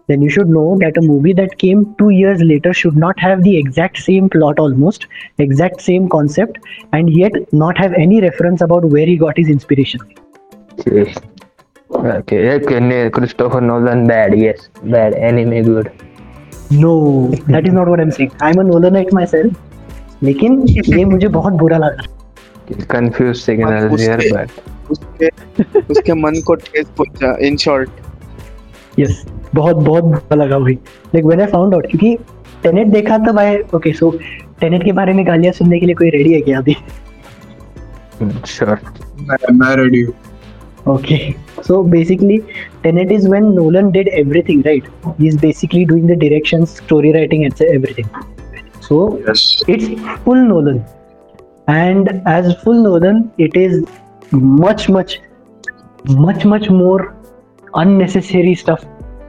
[0.06, 3.42] then you should know that a movie that came two years later should not have
[3.42, 5.06] the exact same plot almost,
[5.38, 6.58] exact same concept,
[6.92, 10.00] and yet not have any reference about where he got his inspiration.
[10.86, 11.16] Yes.
[11.90, 15.90] Okay, okay, ne- Christopher Nolan bad, yes, bad anime good.
[16.70, 18.32] No, that is not what I'm saying.
[18.40, 19.56] I'm a Nolanite myself.
[20.22, 22.06] लेकिन ये मुझे बहुत बुरा लगा
[22.92, 25.28] Confused signals उसके- here, but उसके
[25.90, 27.90] उसके मन को ठेस पहुंचा इन शॉर्ट
[28.98, 29.24] यस
[29.55, 30.73] बहुत बहुत लगा भाई
[31.15, 32.17] like when I found out क्योंकि
[32.63, 34.19] टेनेट देखा था भाई ओके सो
[34.61, 36.75] टेनेट के बारे में गालियाँ सुनने के लिए कोई रेडी है क्या अभी?
[40.87, 41.17] Okay
[50.47, 50.77] Nolan
[51.69, 52.77] and as full
[53.57, 53.83] is
[54.35, 55.19] much
[56.09, 57.21] much much more
[57.77, 58.55] unnecessary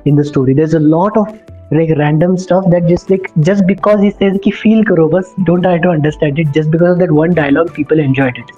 [0.04, 0.54] in the story.
[0.54, 1.38] There's a lot of
[1.70, 5.62] like random stuff that just like just because he says ki feel karo bas don't
[5.62, 8.52] try to understand it just because of that one dialogue people enjoyed it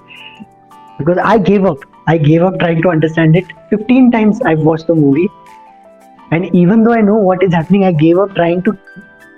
[0.97, 1.77] because I gave up.
[2.07, 3.45] I gave up trying to understand it.
[3.69, 5.29] 15 times I've watched the movie,
[6.31, 8.77] and even though I know what is happening, I gave up trying to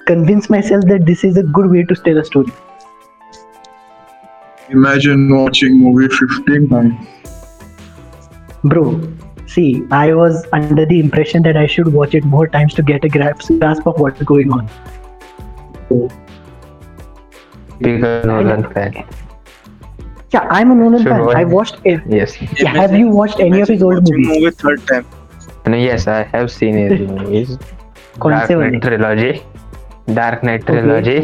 [0.06, 2.52] convince myself that this is a good way to tell a story.
[4.69, 7.08] Imagine watching movie 15 times.
[8.63, 9.02] Bro,
[9.49, 13.05] see, I was under the impression that I should watch it more times to get
[13.05, 14.69] a grasp, grasp of what's going on.
[17.81, 19.05] Bigger Nolan fan.
[20.33, 21.25] Yeah, I'm a Nolan Sure, fan.
[21.27, 21.77] why- I watched.
[21.87, 22.37] ev- Yes.
[22.61, 24.29] Yeah, have you watched any of his old movies?
[24.29, 25.05] Movie third time
[25.73, 27.53] No, yes, I have seen his movies.
[28.21, 28.71] कौन Dark से वाले?
[28.71, 29.31] Knight trilogy.
[30.17, 30.73] Dark Knight Okay.
[30.73, 31.19] trilogy.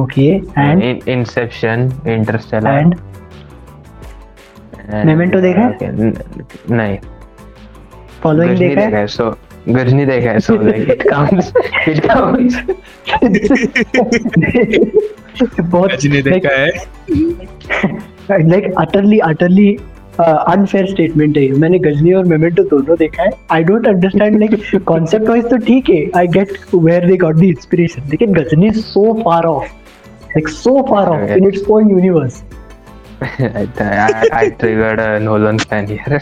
[0.00, 0.30] Okay,
[0.62, 2.72] and In- Inception, Interstellar.
[2.80, 2.96] and
[4.88, 5.78] and- Memento देखा है?
[5.78, 6.12] Okay, न-
[6.70, 6.98] नहीं
[8.23, 9.07] following Ghazni देखा है?
[9.07, 9.29] सो
[9.69, 11.47] गजनी देखा है सो like it counts.
[11.91, 12.53] It counts.
[15.61, 16.69] बहुत like, देखा है।
[18.49, 19.69] Like utterly utterly
[20.19, 25.27] unfair statement है मैंने गजनी और मेमेंटो दोनों देखा है। I don't understand like concept
[25.29, 29.13] wise तो ठीक है। I get where they got the inspiration लेकिन Ghajini is so
[29.25, 32.43] far off like so far off in its own universe
[33.23, 33.23] I,
[33.79, 36.19] I, I triggered a Nolan fan here.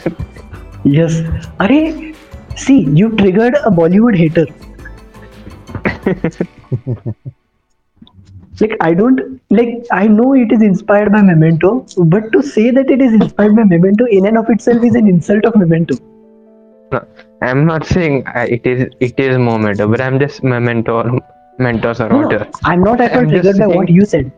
[0.84, 1.22] Yes.
[1.60, 2.16] Arey,
[2.56, 4.46] see, you triggered a Bollywood hater.
[8.62, 12.90] like I don't like I know it is inspired by Memento, but to say that
[12.90, 15.96] it is inspired by Memento in and of itself is an insult of Memento.
[16.92, 17.06] No,
[17.42, 21.20] I'm not saying uh, it is it is Memento, but I'm just Memento
[21.58, 22.46] mentors or no, whatever.
[22.46, 24.32] No, I'm not at all triggered by what you said.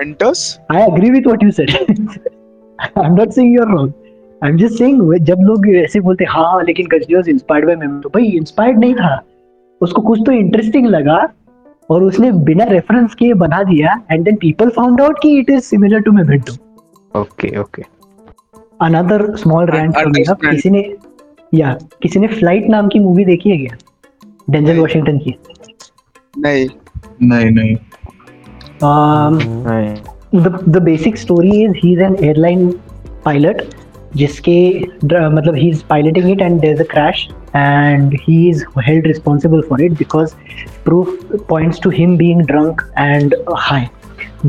[0.00, 0.58] Mentors?
[0.70, 1.70] I agree with what you said.
[2.96, 3.94] I'm not saying you're wrong.
[4.42, 8.06] I'm just saying वे- जब लोग ऐसे बोलते हाँ लेकिन Ghazni was inspired by Memento
[8.06, 9.22] भाई inspired नहीं था।
[9.80, 11.28] उसको कुछ तो इंटरेस्टिंग लगा
[11.90, 15.60] और उसने बिना रेफरेंस के बना दिया and then people found out कि it is
[15.60, 16.52] similar to Memento
[17.22, 17.82] okay okay.
[18.80, 20.50] Another small rant understand.
[20.50, 20.94] किसी ने
[21.54, 23.76] या किसी ने फ़्लाइट नाम की मूवी देखी है क्या?
[24.50, 25.38] डेंजल। वॉशिंगटन की।
[26.38, 26.68] नहीं।
[27.22, 27.76] नहीं नहीं।
[28.74, 30.06] Um, Right.
[30.42, 32.72] the the basic story is he's an airline
[33.28, 33.83] pilot.
[34.16, 34.58] जिसके
[35.04, 37.22] मतलब he is piloting it and there's a crash
[37.60, 40.36] and he is held responsible for it because
[40.84, 41.14] proof
[41.48, 43.34] points to him being drunk and
[43.66, 43.90] high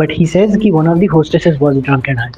[0.01, 2.31] but he says कि one of the hostesses was drunk and high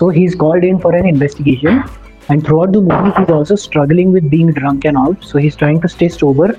[0.00, 1.82] so he's called in for an investigation
[2.28, 5.82] and throughout the movie he's also struggling with being drunk and all so he's trying
[5.86, 6.52] to stay sober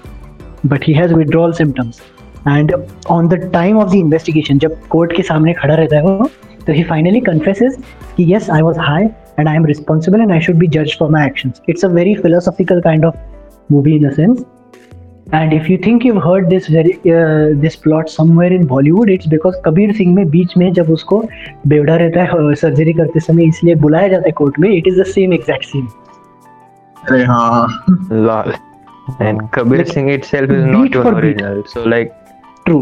[0.73, 2.03] but he has withdrawal symptoms
[2.47, 2.73] and
[3.11, 6.29] on the time of the investigation जब court के सामने खड़ा रहता है वो
[6.67, 7.77] तो ही finally confesses
[8.17, 9.07] कि yes I was high
[9.38, 12.14] And I am responsible and I should be जज for my actions it's a very
[12.14, 13.16] philosophical kind of
[13.72, 14.44] movie in a sense
[15.34, 16.94] and if you think you heard this very
[17.60, 21.22] this plot somewhere in Bollywood it's because Kabir Singh में बीच में जब उसको
[21.66, 25.04] बेवड़ा रहता है surgery करते समय इसलिए बुलाया जाता है कोर्ट में it is the
[25.12, 25.88] same exact scene
[26.96, 27.66] अरे हाँ
[28.10, 28.52] lol
[29.20, 31.40] and Kabir Like, Singh itself is beat not for an beat.
[31.40, 32.12] original so like
[32.65, 32.77] true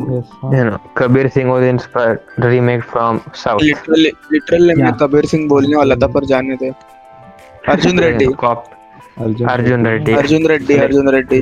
[0.54, 2.20] you know Kabir Singh was inspired
[2.52, 4.98] remake from south literally literally मैं Yeah.
[5.02, 6.70] Kabir Singh बोलने वाला था पर जाने दे
[7.74, 8.72] Arjun Reddy Cop-
[9.24, 11.42] Arjun Arjun Reddy Arjun Reddy Arjun Reddy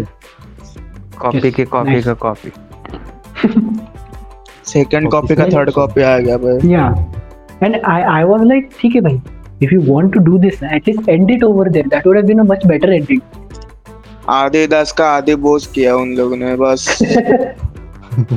[1.22, 2.06] copy की कॉपी Nice.
[2.06, 2.52] का copy
[4.72, 7.66] second copy का थर्ड कॉपी आ गया भाई Yeah.
[7.66, 9.22] And I, I was like, ठीक है भाई,
[9.66, 11.90] if you want to do this, at least end it over there.
[11.92, 13.22] That would have been a much better ending.
[14.30, 16.88] आदि दास का आदि बोस किया उन लोगों ने बस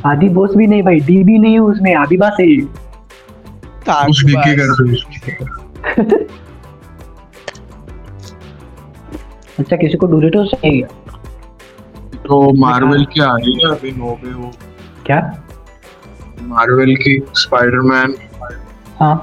[0.07, 2.47] आदि बोस भी नहीं भाई, डी भी नहीं है उसमें, आदिबास है.
[4.11, 4.85] उस विकी कर दो
[9.59, 10.83] अच्छा किसी को डोरेटो चाहिए
[12.27, 14.51] तो मार्वल की आ रही है अभी नोवे वो।
[15.07, 15.19] क्या?
[16.43, 18.15] मार्वल की स्पाइडरमैन।
[19.01, 19.17] हाँ।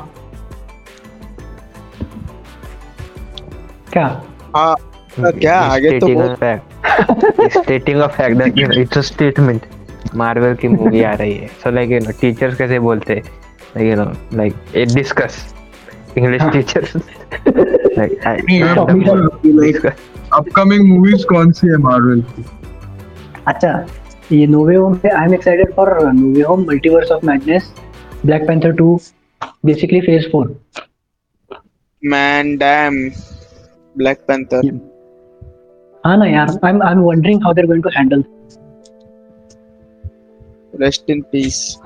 [3.94, 4.08] क्या?
[4.56, 4.76] हाँ
[5.20, 6.64] क्या आगे तो stating वो a fact
[7.58, 9.62] stating a fact that you know, it's a statement
[10.18, 13.14] Marvel की मूवी आ रही है। So like you know teachers कैसे बोलते?
[13.14, 13.24] हैं।
[13.78, 14.54] Like you know like
[14.94, 15.38] discuss
[16.18, 16.42] English.
[16.54, 16.96] Teachers
[17.98, 19.86] like.
[20.34, 22.46] Upcoming movies कौन सी है मार्वल की?
[23.48, 23.86] अच्छा
[24.32, 27.74] ये नोवे होम पे I am excited for no way home multiverse of madness
[28.26, 28.98] black panther 2
[29.66, 30.48] basically phase 4
[32.04, 32.94] man damn
[33.96, 34.70] black panther
[36.04, 38.24] हाँ ना यार I am I am wondering how they are going to handle
[40.82, 41.80] rest in peace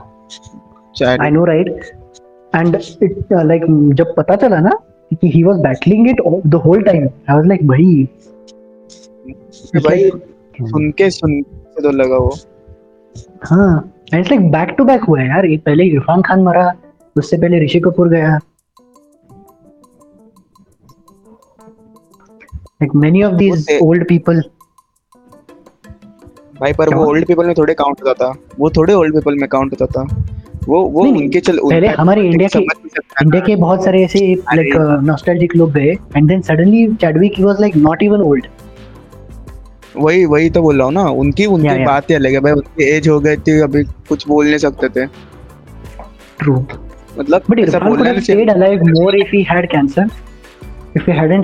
[1.02, 1.68] I know right
[2.56, 3.66] and it like
[3.98, 4.78] जब पता चला ना
[5.14, 8.08] कि he was battling it the whole time I was like भाई
[9.76, 10.10] भाई
[10.62, 12.34] सुन के सुन के तो लगा वो।
[13.46, 16.72] हाँ it's like back to back हुआ है यार। ये पहले इरफान खान मरा
[17.16, 18.40] उससे पहले ऋषि कपूर गया।
[22.82, 24.40] Like many of these old people
[26.60, 26.98] भाई पर क्या?
[26.98, 29.86] वो ओल्ड पीपल में थोड़े काउंट होता था। वो थोड़े ओल्ड पीपल में काउंट होता
[29.96, 30.04] था।
[30.68, 34.20] वो वो नहीं, उनके चल पहले हमारे इंडिया के इंडिया के बहुत सारे ऐसे
[34.56, 38.48] लाइक नॉस्टैल्जिक लोग गए and then suddenly Chadwick was like not even old
[39.98, 42.52] वही वही तो बोल रहा हूँ ना उनकी उनकी या। बात ही अलग है। भाई
[42.52, 45.06] उनकी एज हो गई थी अभी कुछ बोल नहीं सकते थे।
[46.40, 46.56] ट्रू
[47.20, 50.06] मतलब बट इरफान could बोलना have नहीं चाहिए। stayed alive more if he had cancer.
[50.98, 51.44] If he hadn't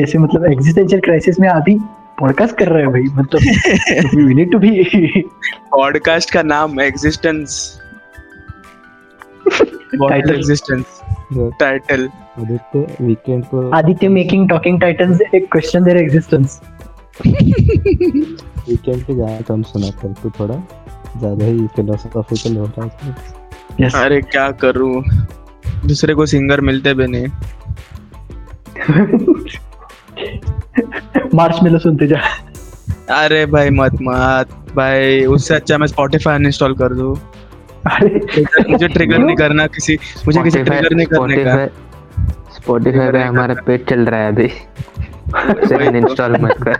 [0.00, 1.78] जैसे मतलब एग्जिस्टेंशियल क्राइसिस में अभी
[2.20, 5.22] पॉडकास्ट कर रहे हैं भाई मतलब we need to be
[5.70, 7.82] podcast का नाम एग्जिस्टेंस
[9.96, 10.30] Title.
[10.30, 10.84] एग्जिस्टेंस
[11.32, 16.60] तो टाइटल आदित्य वीकेंड को आदित्य मेकिंग टॉकिंग टाइटन्स एक क्वेश्चन देयर एग्जिस्टेंस
[17.26, 20.56] वीकेंड के ज़्यादा कम सुना कर तू थोड़ा
[21.18, 23.14] ज़्यादा ही फिलोसॉफिकल हो रहा है
[23.80, 25.02] यस अरे क्या करूँ?
[25.86, 27.26] दूसरे को सिंगर मिलते भी नहीं।
[31.34, 32.20] मार्शमेलो सुनते जा
[33.14, 37.14] अरे भाई मत मत। भाई उससे अच्छा मैं स्पॉटिफाई अनइंस्टॉल कर दूँ।
[37.86, 41.66] अरे। मुझे ट्रिगर नहीं करना किसी मुझे किसी ट्रिगर नहीं करने का।
[42.56, 44.48] स्पॉटिफाई पे हमारा पेज चल रहा है अभी।
[45.98, 46.76] इंस्टॉल मत कर।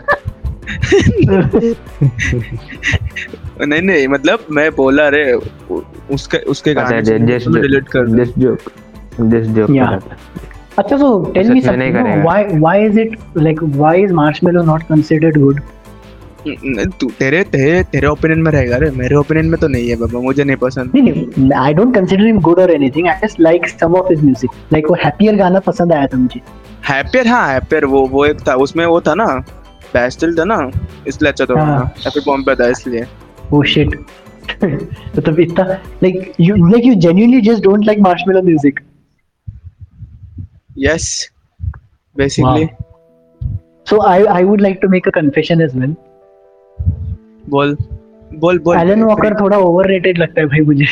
[3.65, 5.23] नहीं नहीं मतलब मैं बोला रे
[6.11, 7.01] उसके उसके अच्छा गाने
[7.61, 8.59] डिलीट कर दे। Just joke
[9.21, 9.69] just joke.
[10.79, 13.95] अच्छा so tell me उसे नहीं something no, करेगा। why why is it like why
[14.05, 15.59] is marshmallow not considered good
[16.47, 19.95] न- तू तेरे तेरे तेरे ओपिनियन में रहेगा रे मेरे ओपिनियन में तो नहीं है
[20.01, 23.41] बाबा मुझे नहीं पसंद नहीं नहीं I don't consider him good or anything I just
[23.47, 26.41] like some of his music like वो happier गाना पसंद आया था मुझे
[26.89, 29.25] हैप्पियर हाँ हैप्पियर वो वो एक था उसमें वो था ना
[29.93, 30.59] पेस्टल था ना
[31.07, 33.05] इसलिए अच्छा था हाँ। हैप्पी बॉम्ब पे था इसलिए
[33.53, 33.95] oh shit
[34.63, 35.65] मतलब इतना
[36.03, 38.43] like you like you genuinely just don't like marshmallow
[40.77, 41.29] music yes
[42.17, 42.69] basically
[43.89, 45.95] so I I would like to make a confession as well.
[47.49, 47.77] बोल
[48.33, 50.85] बोल बोल। एलन वॉकर थोड़ा ओवररेटेड लगता है भाई मुझे।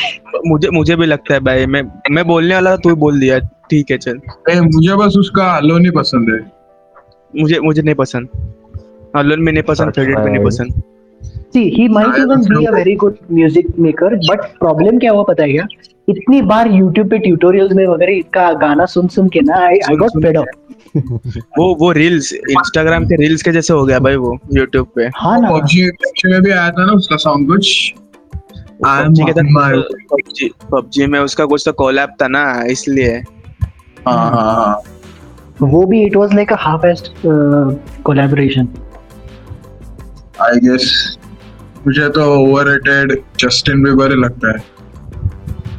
[0.47, 3.39] मुझे मुझे भी लगता है भाई। मैं मैं बोलने वाला था तू ही बोल दिया।
[3.39, 4.19] ठीक है चल।
[4.49, 6.51] ए, मुझे बस उसका अलो नहीं पसंद है।
[7.41, 8.27] मुझे मुझे नहीं पसंद।
[9.15, 10.83] अलन भी नहीं पसंद अच्छा फेवरेट भी नहीं पसंद।
[11.55, 15.11] See, he might I even be also- a very good music maker, but problem क्या
[15.11, 15.67] हुआ पता है क्या?
[16.09, 19.95] इतनी बार YouTube पे ट्यूटोरियल्स में वगैरह इसका गाना सुन सुन के ना I I
[19.95, 20.45] got fed up
[21.59, 25.39] वो वो रील्स इंस्टाग्राम के रील्स के जैसे हो गया भाई वो यूट्यूब पे। हाँ
[25.41, 27.93] ना। पबजी पबजी में भी आया था ना उसका सॉन्ग कुछ।
[28.85, 33.11] पबजी के on my साथ पबजी पबजी में उसका कुछ तो कोलैब था ना इसलिए।
[34.07, 34.81] हाँ हाँ हाँ।
[35.61, 37.11] वो भी it was like a half assed
[38.05, 38.67] collaboration
[40.41, 41.17] I guess
[41.87, 44.63] मुझे तो ओवररेटेड जस्टिन बीबर ही लगता है।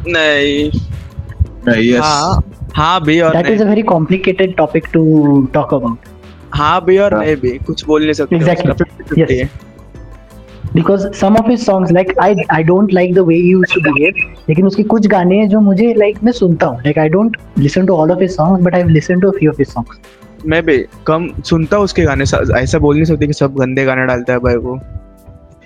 [0.09, 0.71] नहीं।
[1.69, 2.43] नहीं यस हाँ
[2.75, 5.99] हाँ भी और that is a very complicated topic to talk about
[6.51, 9.49] हाँ भी और हाँ। नहीं भी कुछ बोल नहीं सकते। Exactly yes
[10.75, 14.15] because some of his songs like I I don't like the way you to behave
[14.49, 17.37] लेकिन उसके कुछ गाने हैं जो मुझे लाइक like, मैं सुनता हूँ। Like I don't
[17.59, 19.99] listen to all of his songs but I listen to few of his songs
[20.47, 20.77] मैं भी
[21.07, 22.25] कम सुनता उसके गाने
[22.59, 24.79] ऐसा बोल नहीं सकते कि सब गंदे गाने डालता है भाई वो।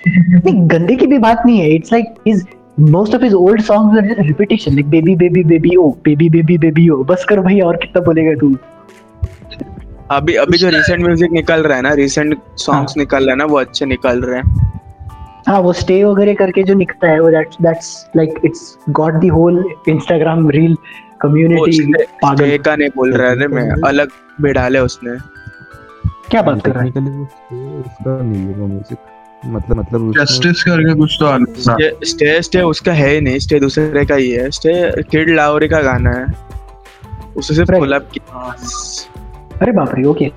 [0.06, 2.44] नहीं गंदे की भी बात नहीं है। It's like his
[2.92, 4.76] most of his old songs are just repetition.
[4.76, 8.34] Like baby baby baby oh baby baby baby oh बस कर भाई और कितना बोलेगा
[8.40, 8.54] तू?
[10.10, 13.44] अभी अभी जो रिसेंट म्यूज़िक निकल रहा है ना रिसेंट सॉन्ग्स निकल रहे हैं ना
[13.44, 14.68] वो अच्छे निकल रहे हैं।
[15.48, 19.30] हाँ वो स्टे वगैरह करके जो निकलता है वो that's that's like it's got the
[19.32, 20.76] whole Instagram reel
[21.20, 24.10] community पागल। का नहीं बोल रहा है मैं अलग
[24.42, 25.16] बिठाले उसने।
[26.30, 26.88] क्या बात कर रहा है?
[26.88, 28.98] उसका नहीं है वो म्यूज़िक
[29.46, 31.76] मतलब मतलब जस्टिस करके कुछ तो आना
[32.06, 35.80] स्टे स्टे उसका है ही नहीं स्टे दूसरे का ही है। स्टे किड लावरी का
[35.82, 36.26] गाना है।
[37.36, 37.70] उसने सिर्फ़.
[37.72, 38.40] कोलैब किया।
[39.62, 40.28] अरे बाप रे ओके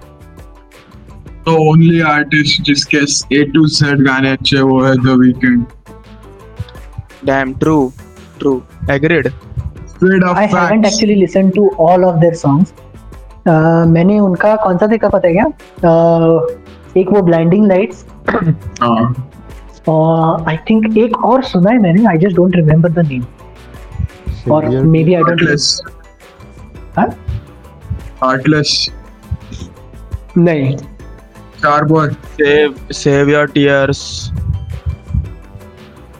[1.46, 2.98] तो ओनली आर्टिस्ट जिसके
[3.36, 5.66] ए टू जेड गाने अच्छे वो है the Weeknd
[7.26, 7.76] damn true
[8.40, 12.74] true agreed straight off I haven't actually listen to all of their songs
[13.48, 15.46] मैंने उनका कौन सा देखा पता है क्या?
[15.46, 18.06] uh, एक वो ब्लाइंडिंग लाइट्स
[18.82, 19.14] हाँ।
[20.50, 23.24] आई थिंक एक और सुना है मैंने I just don't remember the name
[24.54, 25.82] और maybe I don't heartless
[26.98, 27.08] हाँ?
[28.24, 28.92] हार्टलेस
[30.38, 34.32] नहीं। चार boy save save your tears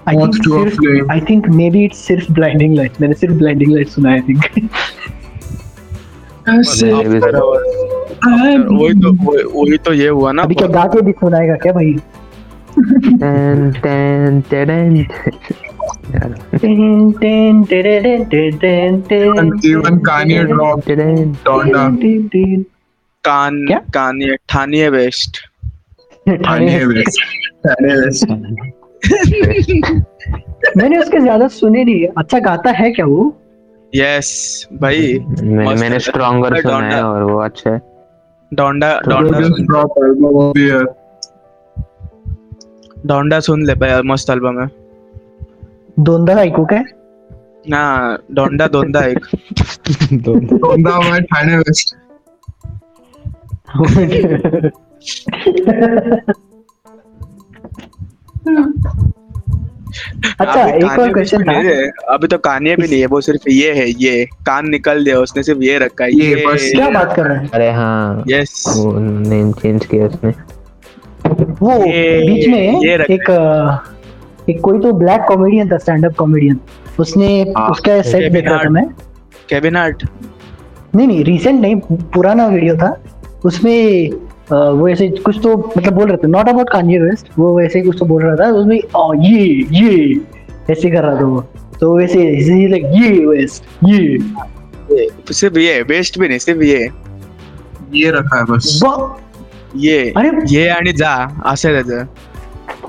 [0.08, 1.08] I think.
[1.12, 4.70] I think maybe it's सिर्फ़ ब्लाइंडिंग लाइट्स मैंने सिर्फ़ ब्लाइंडिंग लाइट्स सुना है आई थिंक.
[8.78, 11.96] वही तो वही- तो ये हुआ ना अभी क्या गा के भी सुनाएगा क्या भाई?
[13.20, 15.06] Ten ten ten
[23.26, 23.60] Kanye
[24.90, 25.44] West.
[30.78, 33.43] मैंने उसके ज़्यादा सुने नहीं। अच्छा गाता है क्या वो?
[33.96, 37.82] यस भाई। मैंने। स्ट्रॉन्गर सुना है और वो अच्छा है।
[38.54, 39.40] Donda Donda.
[43.06, 44.68] डोंडा सुन। ले भाई मस्त एल्बम है।
[46.00, 46.84] दोंदा ऐकू काय?
[47.70, 49.26] ना डोंडा दोंदा एक।
[50.14, 51.96] दोनों Donda by Kanye West.
[60.40, 63.74] अच्छा एक और क्वेश्चन था। है। अभी तो कानिए भी नहीं है वो सिर्फ़ ये
[63.74, 67.28] है ये कान निकल दिया उसने सिर्फ़ ये रखा है ये बस क्या बात कर
[67.28, 67.50] रहे हैं?
[67.50, 70.32] अरे हाँ यस वो नेम चेंज किया उसने।
[71.62, 73.30] वो बीच में एक
[74.50, 76.60] एक कोई तो ब्लैक कॉमेडियन था स्टैंड अप कॉमेडियन
[77.00, 77.28] उसने
[77.58, 78.86] हाँ, उसका सेट देख रहा था मैं।
[79.50, 80.04] केविन हार्ट
[80.96, 81.76] नहीं नहीं रिसेंट नहीं
[82.14, 82.98] पुराना वीडियो था।
[83.46, 84.10] उसमें
[84.52, 87.86] वो ऐसे कुछ तो मतलब बोल रहे थे नॉट अबाउट कान्ये वेस्ट वो वैसे ही
[87.86, 88.78] कुछ तो बोल रहा था उसमें
[89.24, 90.22] ये ये
[90.70, 91.42] ऐसे कर रहा था वो।
[91.82, 94.18] तो वैसे लाइक ये वेस्ट ये।
[95.34, 96.90] सिर्फ़ ये वेस्ट भी नहीं सिर्फ़ ये।
[97.94, 99.22] ये रखा है बस। वाह,
[99.76, 102.06] ये अरे ये आणि जा असं आहे त्याचं.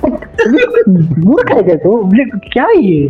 [1.25, 2.11] मूर्ख है क्या तो?
[2.53, 3.09] क्या है ये?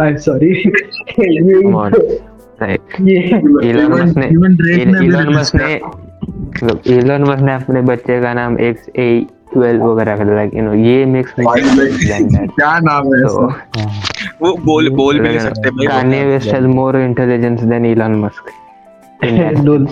[0.00, 0.48] I am sorry.
[3.00, 3.16] ये
[3.70, 4.26] इलॉन मस्क ने
[5.06, 6.05] इलॉन मस्क ने
[6.62, 9.08] मतलब इलॉन मस्क ने अपने बच्चे का नाम एक्स ए
[9.52, 14.26] ट्वेल्व वगैरह रख दिया यू नो ये मिक्स क्या नाम है तो इसका?
[14.42, 18.50] वो बोल बोल भी नहीं सकते भाई Kanye West has more intelligence than Elon Musk.
[19.66, 19.86] Lol.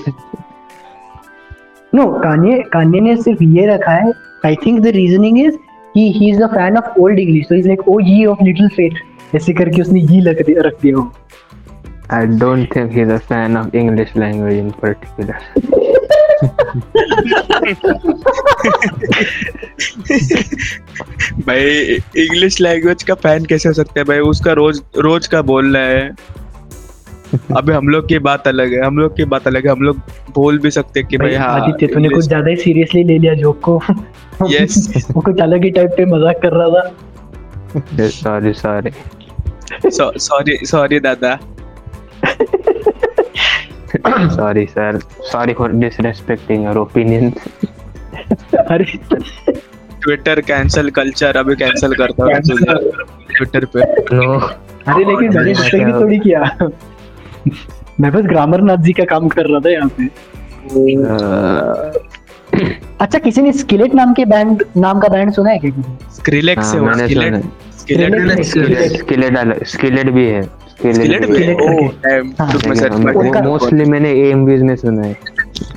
[1.93, 4.13] No, Kanye Kanye ने सिर्फ़ ये रखा है
[4.47, 5.57] I think the reasoning is
[5.97, 8.69] he he is a fan of old English so is like o ye of little
[8.77, 11.13] fate ऐसे करके उसने ये लग दिया रख दिया वो
[12.11, 15.39] I don't think he's a fan of English language in particular.
[21.47, 21.61] भाई
[22.17, 24.19] इंग्लिश लैंग्वेज का फ़ैन कैसे हो सकता है भाई?
[24.19, 26.17] उसका रोज रोज का बोल रहा है।
[27.57, 29.97] अभी हम लोग की बात अलग है हम लोग की बात अलग है। हम लोग
[30.35, 33.19] बोल भी सकते हैं कि भाई भाई हाँ आदित्य तूने कुछ ज़्यादा ही सीरियसली ले
[33.19, 33.83] लिया जोक को।
[34.43, 35.05] Yes.
[35.11, 36.97] वो कुछ अलग ही टाइप पे मज़ाक कर रहा था।
[38.09, 38.93] Sorry, sorry.
[39.91, 41.39] सॉरी सॉरी दादा।
[44.37, 45.01] sorry, sir.
[45.31, 47.35] Sorry for disrespecting your opinions.
[48.71, 48.85] अरे
[50.03, 52.33] ट्विटर कैंसिल कल्चर अभी कैंसिल करता हूँ।
[53.37, 53.81] ट्विटर पे।
[54.17, 54.41] No.
[54.89, 56.41] अरे लेकिन मैंने डिसएग्री थोड़ी किया।
[58.01, 60.09] मैं बस ग्रामर नाथ जी का काम कर रहा था यहाँ पे।
[60.65, 61.99] Uh,
[63.01, 66.65] अच्छा किसी ने स्किलेट नाम के बैंड नाम का बैंड सुना है क्या किसी स्क्रिलेक्स
[66.65, 67.43] हाँ, से वो मैंने
[67.85, 68.27] स्किलेट भी
[68.75, 69.65] है.
[69.65, 71.55] स्किलेट भी भी है.
[72.07, 72.29] है.
[72.29, 75.17] हाँ। मोस्टली मैंने AMVs में सुना है.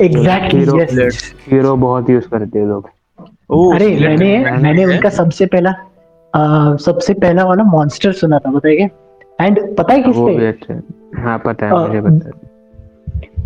[0.02, 0.66] एग्जैक्टली
[1.52, 2.90] हीरो बहुत यूज़ करते हैं लोग.
[3.76, 5.76] अरे मैंने मैंने उनका सबसे पहला
[6.76, 8.90] सबसे पहला वाला मॉन्स्टर सुना था बताइए?
[9.42, 10.82] एंड पता है किस वो पे अच्छा
[11.18, 11.44] हाँ.
[11.46, 12.32] पता है मुझे पता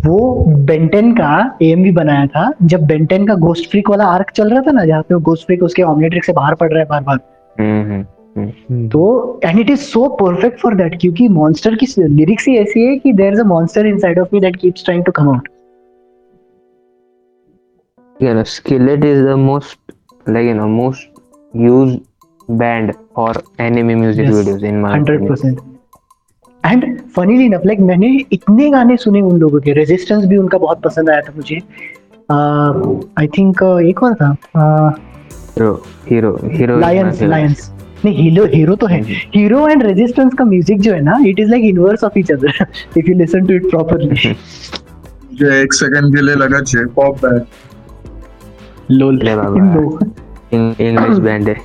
[0.04, 4.60] वो बेंटेन का एएमवी बनाया था जब बेंटेन का गोस्ट फ्रीक वाला आर्क चल रहा
[4.60, 7.18] था ना जहाँ पे गोस्ट फ्रीक उसके ऑमलेट्रिक से बाहर पड़ रहा है बार बार
[7.60, 8.06] हम्म हम्म.
[8.36, 12.96] तो and it is so perfect for that क्योंकि मॉन्स्टर की लिरिक्स ही ऐसी है
[12.98, 15.48] कि there is a monster inside of me that keeps trying to come out
[18.20, 19.78] you know skillet is the most
[20.26, 21.22] like you know most
[21.54, 22.00] used
[22.60, 25.56] band for anime music Yes, videos in my hundred opinion.
[26.64, 26.84] And
[27.16, 31.10] funnily enough like मैंने इतने गाने सुने उन लोगों के resistance भी उनका बहुत पसंद
[31.10, 31.56] आया था मुझे।
[33.20, 34.34] आई थिंक एक और था
[35.56, 37.70] hero hero लायंस लायंस
[38.04, 41.50] नहीं हीरो हीरो तो है। हीरो एंड रेजिस्टेंस का म्यूज़िक जो है ना it is
[41.50, 42.66] like inverse of each other
[42.98, 47.38] if you listen to it properly मुझे एक सेकंड के लिए लगा जे पॉप है।
[48.90, 49.98] लोल ले बाबा।
[50.54, 51.56] English band है।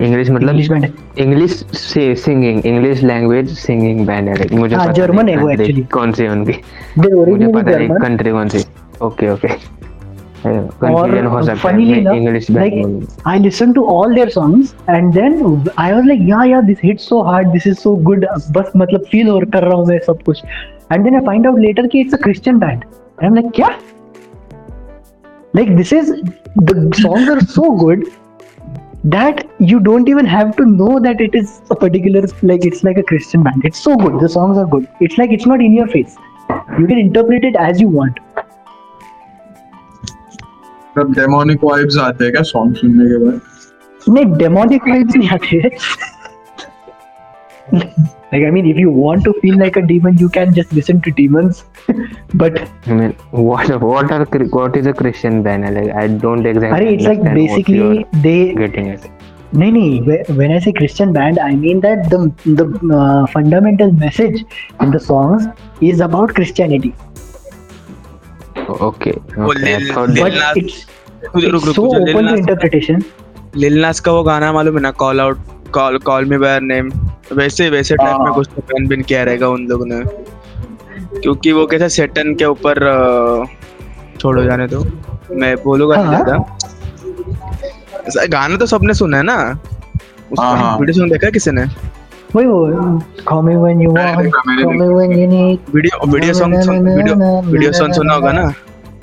[0.00, 0.86] इंग्लिश मतलब इंग्लिश बैंड
[1.18, 5.90] इंग्लिश से singing English language singing band है। मुझे हाँ, नहीं है वो country actually.
[5.92, 6.52] कौन सी है उनकी।
[6.98, 8.64] मुझे पता नहीं जर्मन कंट्री कौन सी।
[9.02, 9.48] Okay okay
[10.45, 14.73] कंफ्यूजन हो सकता funnily है enough, English like band I listened to all their songs
[14.95, 15.39] and then
[15.85, 18.25] I was like yeah yeah this hits so hard this is so good
[18.57, 20.43] बस मतलब feel और कर रहा हूँ मैं सब कुछ
[20.95, 23.73] and then I find out later कि it's a Christian band and I'm like क्या
[25.59, 26.13] like this is
[26.69, 28.07] the songs are so good
[29.15, 32.21] that you don't even have to know that it is a particular
[32.51, 35.35] like it's like a Christian band it's so good the songs are good it's like
[35.37, 36.17] it's not in your face
[36.79, 38.19] you can interpret it as you want
[40.96, 43.40] मतलब demonic vibes आते हैं क्या song सुनने के बाद
[44.14, 45.70] नहीं demonic vibes नहीं आते
[48.32, 51.00] like I mean, if you want to feel like a demon, you can just listen
[51.02, 51.64] to demons.
[52.34, 54.24] but I mean, what what are
[54.58, 55.74] what is a Christian band?
[55.74, 56.86] Like, I don't exactly.
[56.86, 58.54] Arey, it's like basically they.
[58.54, 59.10] getting it.
[59.52, 60.24] No, no.
[60.40, 62.20] When I say Christian band, I mean that the
[62.60, 62.66] the
[62.98, 64.44] uh, fundamental message
[64.80, 65.46] in the songs
[65.80, 66.34] is about
[68.78, 69.20] Christianity.
[69.36, 69.66] Oh, वो okay.
[69.66, 70.86] I Lil- thought Lil But Nas- it's,
[71.24, 73.02] रुक रुक it's रुक so मुझे लिल open to नास interpretation.
[73.56, 75.38] लिल नास का वो गाना मालूम है ना call out
[75.74, 76.90] call call me by name
[77.32, 80.00] वैसे वैसे टाइप में हाँ। कुछ तो बैन बिन किया रहेगा उन लोगों ने
[81.20, 82.78] क्योंकि वो कैसा सेटन के ऊपर
[84.20, 84.84] छोड़ो जाने दो
[85.40, 86.58] मैं बोलूँगा नहीं हाँ।
[88.10, 89.36] ज़्यादा गाना तो सबने सुना है ना
[90.32, 91.64] उसका हाँ, हाँ। वीडियो सॉन्ग देखा किसी ने
[92.34, 92.58] वही वो
[93.28, 95.74] call me when you मैंने want, देखा, मैंने call me when you need.
[95.74, 98.44] Video video song soon video video song सुना होगा ना?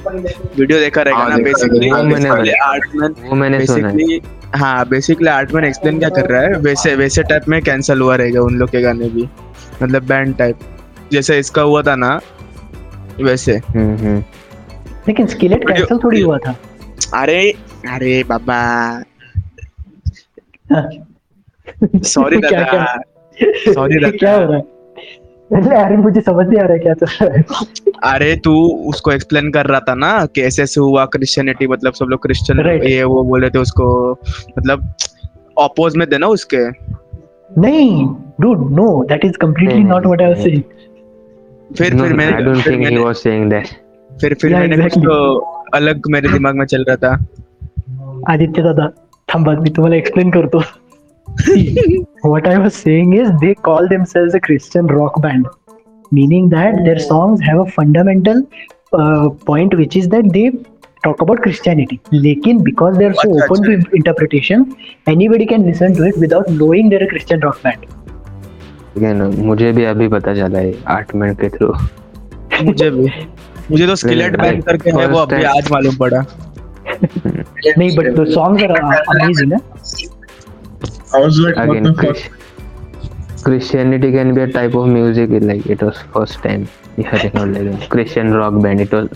[0.07, 4.21] वीडियो देखा रहेगा हाँ, ना बेसिकली। आर्टमैन वो मैंने सुना है। बेसिकली
[4.55, 6.53] हाँ। बेसिकली आर्टमैन एक्सप्लेन क्या कर रहा है?
[6.67, 9.27] वैसे वैसे टाइप में कैंसिल हुआ रहेगा उन लोग के गाने भी।
[9.83, 10.59] मतलब बैंड टाइप
[11.11, 12.19] जैसे इसका हुआ था ना
[13.21, 14.23] वैसे। हम्म हम्म।
[15.07, 16.55] लेकिन स्किलेट कैंसिल थोड़ी हुआ था।
[17.21, 17.39] अरे
[17.93, 18.59] अरे बाबा।
[22.03, 22.85] सॉरी दादा। क्या?
[23.73, 24.63] सॉरी क्या हो रहा है?
[25.83, 27.43] अरे मुझे समझ नहीं आ रहा क्या चल रहा है।
[28.13, 28.53] अरे तू
[28.89, 32.83] उसको एक्सप्लेन कर रहा था ना कि ऐसे ऐसे हुआ क्रिश्चियनिटी मतलब सब लोग क्रिश्चियन.
[32.83, 34.11] ये वो बोले थे उसको
[34.57, 34.93] मतलब
[35.61, 36.69] अपोज में देना उसके।
[37.61, 38.07] नहीं
[38.41, 40.63] dude no that is completely नहीं, not what I was नहीं। saying.
[41.77, 43.67] फिर No, फिर मैंने फिर think he मैंने was saying that.
[44.21, 45.35] फिर फिर Yeah, मैंने कुछ तो
[45.73, 47.13] अलग मेरे दिमाग में चल रहा था।
[48.33, 48.87] आदित्य दादा
[49.33, 50.61] थांबा मी तुम्हाला एक्सप्लेन करतो.
[52.22, 55.46] what I was saying is they call themselves a Christian rock band
[56.12, 58.42] meaning that their songs have a fundamental
[58.92, 60.52] uh, point which is that they
[61.06, 64.64] talk about Christianity लेकिन because they are so अच्छा, open to interpretation
[65.14, 67.86] anybody can listen to it without knowing they're a Christian rock band
[68.96, 71.72] Again, मुझे भी अभी पता चला है art man के through
[72.64, 73.08] मुझे भी
[73.70, 76.24] मुझे तो स्किलेट नहीं, बैन like, करके है वो अभी first time- आज मालूम पड़ा
[77.78, 79.62] नहीं but the songs are uh, amazing eh?
[81.11, 83.43] I was like, Again, what the fuck?
[83.43, 87.83] Christianity can be a type of music like it was first time hearing about like
[87.83, 89.09] a Christian rock band it was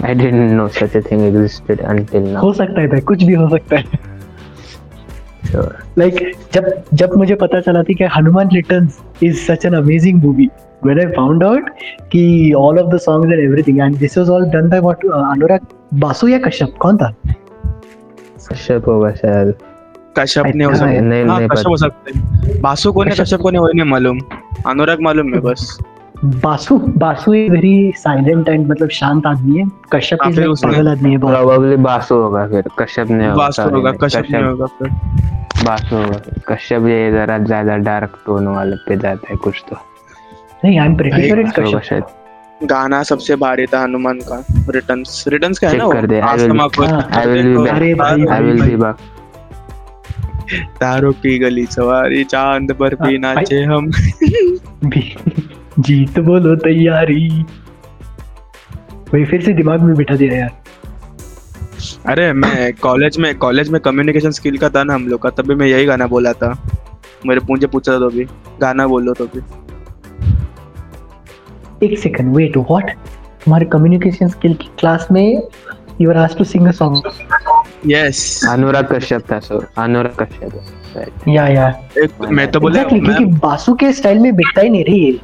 [0.00, 3.34] I didn't know such a thing existed until now हो सकता है भाई कुछ भी
[3.34, 3.84] हो सकता है
[5.50, 6.70] sure like जब
[7.02, 10.48] जब मुझे पता चला थी कि Hanuman returns is such an amazing movie
[10.86, 11.70] when I found out
[12.12, 12.26] कि
[12.64, 15.66] all of the songs and everything and this was all done by what uh, Anurag
[16.04, 17.14] Basu या कश्यप कौन था
[18.50, 19.54] कश्यप होगा शायद
[20.16, 23.10] कश्यप ने हो हाँ, सकता नहीं हाँ नहीं कश्यप हो सकते हैं। बासु को ने
[23.10, 24.18] कश्यप- कश्यप को ने वही नहीं मालूम।
[24.66, 25.78] अनुराग मालूम है बस।
[26.24, 30.88] Basu Basu is very silent and मतलब शांत आदमी है। कश्यप हाँ, इज़ लाइक पागल
[30.88, 34.66] आदमी है बहुत प्रोबेबली बासु होगा फिर कश्यप ने होगा बासु होगा कश्यप नहीं होगा
[34.66, 34.88] फिर।
[35.64, 39.76] बासु होगा कश्यप ये जरा ज़्यादा डार्क टोन वाले पे जाता है कुछ तो।
[40.64, 42.06] नहीं I am pretty sure it's Kashyap.
[42.64, 45.92] गाना सबसे भारी था हनुमान का रिटर्न्स रिटर्न्स का है ना वो?
[45.92, 48.94] कर दे, I will- आसमां को हाँ, I will be back.
[50.52, 53.90] तारों की गली सवारी चाँद पर भी हाँ, नाचे हम।
[55.78, 57.44] जीत बोलो तैयारी।
[59.14, 60.50] वही फिर से दिमाग में बिठा दिया यार।
[62.06, 65.54] अरे मैं कॉलेज में कॉलेज में कम्युनिकेशन स्किल का था ना हम लोग का तभी
[65.54, 66.70] मैं यही गाना बोला था।
[67.26, 68.24] मेरे मुझे पूछा था तो भी
[68.60, 69.40] गाना बोलो तो भी।
[71.86, 72.90] एक सेकंड वेट व्हाट
[73.44, 75.42] तुम्हारे कम्युनिकेशन स्किल की क्लास में
[76.00, 77.02] you are asked to sing a song
[77.86, 80.52] yes Anurag Kashyap था सो अनुराग कश्यप।
[80.96, 81.28] right.
[81.28, 81.68] या या।
[82.02, 85.18] एक मैं तो बोला एग्जैक्टली क्योंकि बासु के स्टाइल में बिकता ही नहीं रही है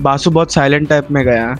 [0.00, 1.56] बासु बहुत साइलेंट टाइप में गया।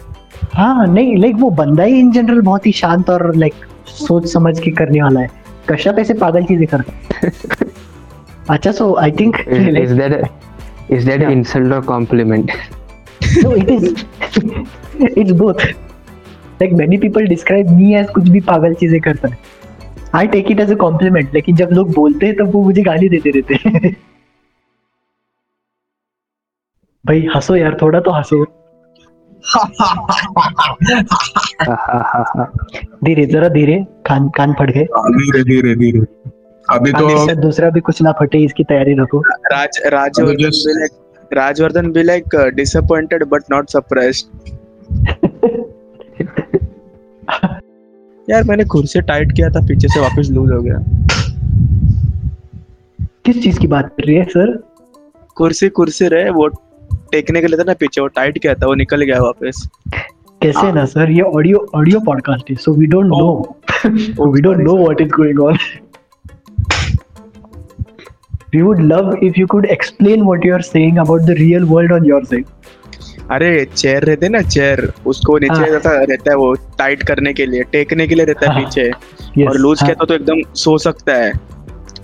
[0.53, 3.53] हाँ नहीं लाइक वो बंदा ही इन जनरल बहुत ही शांत और लाइक
[3.87, 5.29] सोच समझ के करने वाला है।
[5.69, 7.67] कश्यप ऐसे पागल चीज़ें करता
[8.49, 10.29] अच्छा so I think Is, is that a,
[10.95, 12.51] is that an insult or compliment?
[13.43, 14.05] no it is
[15.21, 15.63] it's both.
[16.61, 19.37] Like many people describe me as कुछ भी पागल चीज़ें करता है।
[20.15, 23.09] I take it as a compliment लेकिन जब लोग बोलते हैं तब वो मुझे गाली
[23.09, 23.95] देते रहते हैं।
[27.05, 28.45] भाई हंसो यार थोड़ा तो हंसो।
[33.03, 34.87] धीरे जरा धीरे कान कान फट गए
[35.17, 35.99] धीरे धीरे धीरे।
[36.69, 40.87] अभी तो से दूसरा भी कुछ ना फटे इसकी तैयारी रखो। Raj Rajvardhan
[41.33, 44.27] Rajvardhan be like uh, disappointed but not surprised
[48.29, 50.77] यार मैंने कुर्सी टाइट किया था पीछे से वापस लूज हो गया।
[53.25, 54.51] किस चीज़ की बात कर रही है सर?
[55.35, 56.47] कुर्सी कुर्सी रहे वो
[57.11, 59.67] टेकने के लिए था ना पीछे वो टाइट किया था वो निकल गया वापस।
[60.41, 61.11] कैसे ना सर?
[61.11, 65.39] ये ऑडियो ऑडियो पॉडकास्ट है so we don't know we don't know what is going
[65.41, 65.57] on
[68.53, 71.93] we would love if you could explain what you are saying about the real world
[71.95, 72.49] on your side.
[73.31, 77.45] अरे chair रहते ना chair. उसको नीचे हाँ। रहता रहता है वो टाइट करने के
[77.45, 78.91] लिए टेकने के लिए रहता है हाँ। पीछे।
[79.39, 81.33] Yes और लूज हाँ, किया तो, तो एकदम सो सकता है।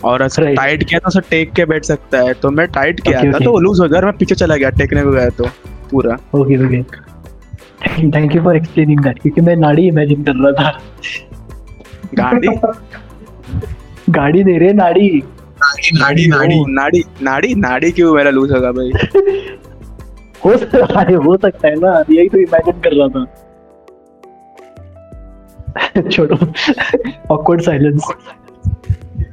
[0.03, 0.27] और.
[0.39, 3.79] टाइट किया तो टेक के बैठ सकता है। तो मैं टाइट किया था तो लूज
[3.79, 5.43] हो गया मैं पीछे चला गया टेकने को गया तो
[5.91, 6.83] पूरा। Okay okay
[8.15, 10.81] thank you for explaining that क्योंकि मैं नाड़ी इमेजिन कर रहा था।
[12.13, 12.47] गाड़ी?
[14.09, 15.23] गाड़ी दे रहे नाड़ी।
[15.93, 18.91] नाड़ी नाड़ी नाड़ी नाड़ी नाड़ी क्यों मेरा लूज होगा भाई?
[20.45, 23.25] हो सकता है हो सकता है ना यही तो इमेजिन कर रहा था।
[26.09, 26.37] छोड़ो।
[27.35, 28.13] Awkward silence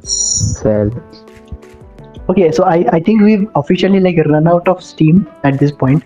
[0.04, 1.00] sir
[2.30, 6.02] okay so I I think we officially like run out of steam at this point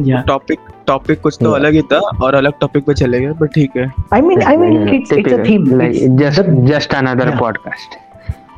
[0.00, 3.46] या टॉपिक टॉपिक कुछ तो अलग ही था और अलग टॉपिक पे चले गए पर
[3.46, 8.03] ठीक है। I mean I mean it's it's a theme like just just another podcast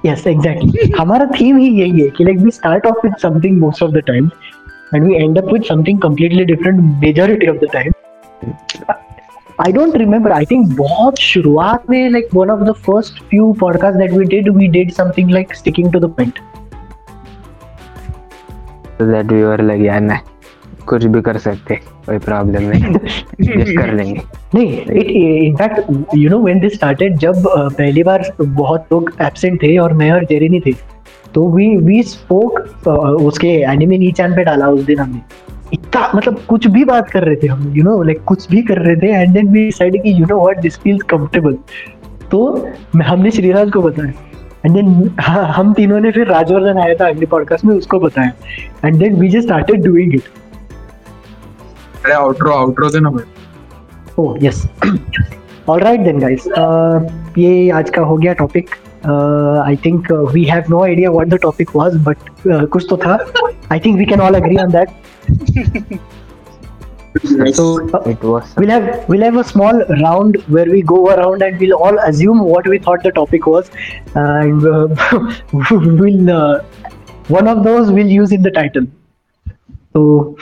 [0.07, 3.83] yes exactly हमारा थीम ही यही है कि like we start off with something most
[3.83, 4.31] of the time
[4.95, 7.93] and we end up with something completely different majority of the time
[9.61, 13.99] I don't remember I think बहुत शुरुआत में like one of the first few podcast
[13.99, 16.41] that we did we did something like sticking to the point
[19.03, 20.21] that we were like यार ना
[20.89, 21.74] कुछ भी कर सकते
[22.07, 22.84] कोई प्रॉब्लम नहीं।
[23.45, 24.20] Just कर लेंगे।
[24.55, 25.80] नहीं in fact
[26.16, 30.24] you know when this started जब पहली बार बहुत लोग absent थे और मैं और
[30.24, 30.72] जेरी नहीं थे
[31.34, 35.20] तो we spoke uh, उसके एनिमे नीचान पे डाला उस दिन हमने।
[35.72, 38.78] इतना मतलब कुछ भी बात कर रहे थे हम यू नो लाइक कुछ भी कर
[38.78, 41.57] रहे थे एंड देन वी डिसाइडेड कि you know what this feels comfortable
[42.30, 42.68] तो
[43.07, 44.12] हमने श्रीराज को बताया।
[44.66, 48.32] एंड देन हम तीनों ने फिर राजवर्धन आया था अगले पॉडकास्ट में उसको बताया।
[48.84, 50.22] And then we just started doing it
[52.06, 53.24] अरे आउटरो आउटरो देना भाई
[54.20, 54.66] oh yes
[55.70, 56.48] all right then guys
[57.38, 58.70] ये आज का हो गया topic
[59.06, 62.18] I think we have no idea what the topic was but
[62.48, 63.20] कुछ तो था
[63.72, 66.00] I think we can all agree on that
[67.54, 71.42] so uh, it was we'll have we'll have a small round where we go around
[71.42, 73.70] and we'll all assume what we thought the topic was
[74.16, 74.88] and uh,
[75.52, 76.64] we'll uh,
[77.28, 78.88] one of those we'll use in the title
[79.94, 80.38] so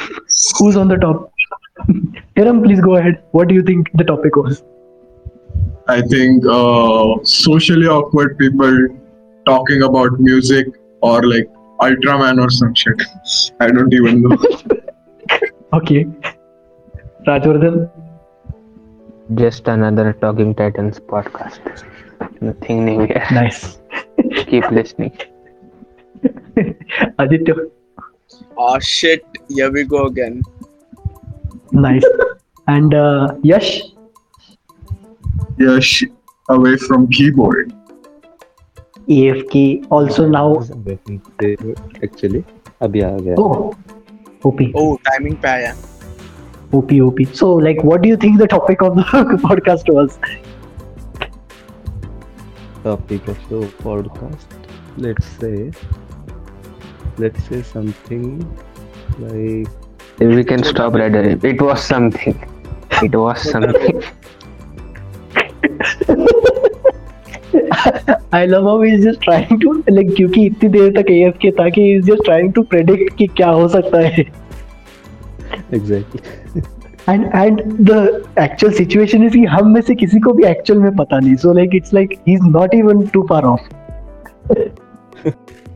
[0.59, 1.31] who's on the top
[2.36, 4.62] Hiram, please go ahead what do you think the topic was
[5.86, 8.88] I think uh, socially awkward people
[9.46, 10.66] talking about music
[11.02, 13.02] or like Ultraman or some shit.
[13.60, 14.38] I don't even know.
[15.74, 16.06] okay
[17.26, 17.90] Rajwardhan
[19.34, 21.84] just another Talking Titans podcast.
[22.40, 23.26] Nothing new here.
[23.32, 23.78] nice
[24.46, 25.18] Keep listening.
[27.18, 27.54] Aditya
[28.56, 30.42] oh shit here we go again
[31.74, 32.04] nice.
[32.66, 33.82] And uh, yash?
[35.58, 36.04] Yash
[36.48, 37.72] away from keyboard.
[39.08, 40.62] Afk also now.
[42.02, 42.44] actually.
[42.80, 43.36] Abhi aa gaya.
[43.38, 43.74] Oh
[44.44, 45.74] op oh timing pe aaya.
[46.72, 50.18] Op op so like what do you think the topic of the podcast was?
[52.82, 54.68] Topic of the podcast?
[54.96, 55.70] Let's say
[57.18, 58.28] let's say something
[59.18, 59.83] like
[60.18, 61.38] we can stop right there.
[61.42, 62.38] It was something.
[63.02, 64.02] It was something.
[68.32, 71.82] I love how he's just trying to like क्योंकि इतनी देर तक AFK था कि
[71.88, 74.24] he's just trying to predict कि क्या हो सकता है
[75.72, 76.20] exactly
[77.12, 77.98] and and the
[78.44, 81.54] actual situation is कि हम में से किसी को भी actual में पता नहीं so
[81.60, 83.60] like it's like he's not even too far off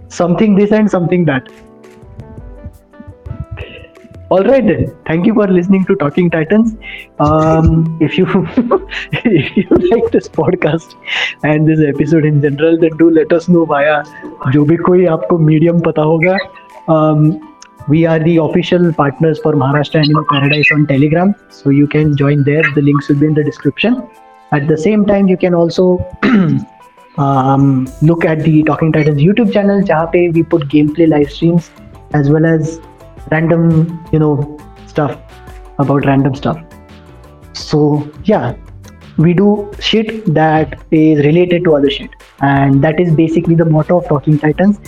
[0.08, 1.50] something this and something that
[4.29, 6.75] all right then thank you for listening to talking titans
[7.19, 8.25] um, if you
[9.31, 10.95] if you like this podcast
[11.43, 14.03] and this episode in general then do let us know via
[14.53, 16.37] जो भी कोई आपको medium पता होगा
[16.95, 17.25] um,
[17.87, 22.43] we are the official partners for Maharashtra Animal Paradise on Telegram so you can join
[22.43, 24.01] there the links will be in the description
[24.51, 25.85] at the same time you can also
[27.17, 31.69] um, look at the Talking Titans YouTube channel जहाँ पे we put gameplay live streams
[32.13, 32.79] as well as
[33.31, 33.63] random
[34.11, 34.57] you know
[34.87, 35.17] stuff
[35.79, 36.57] about random stuff
[37.53, 38.55] so yeah
[39.17, 42.09] we do shit that is related to other shit
[42.41, 44.79] and that is basically the motto of talking titans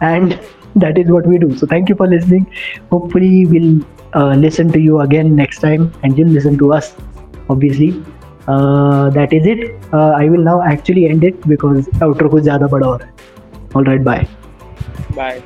[0.00, 0.38] and
[0.74, 2.46] that is what we do so thank you for listening
[2.90, 3.80] hopefully we'll
[4.14, 6.94] uh, listen to you again next time and you'll listen to us
[7.50, 8.02] obviously
[8.48, 9.60] uh, that is it
[9.92, 13.30] uh, i will now actually end it because outro कुछ ज़्यादा बड़ा हो रहा है
[13.76, 14.22] all right bye
[15.16, 15.42] bye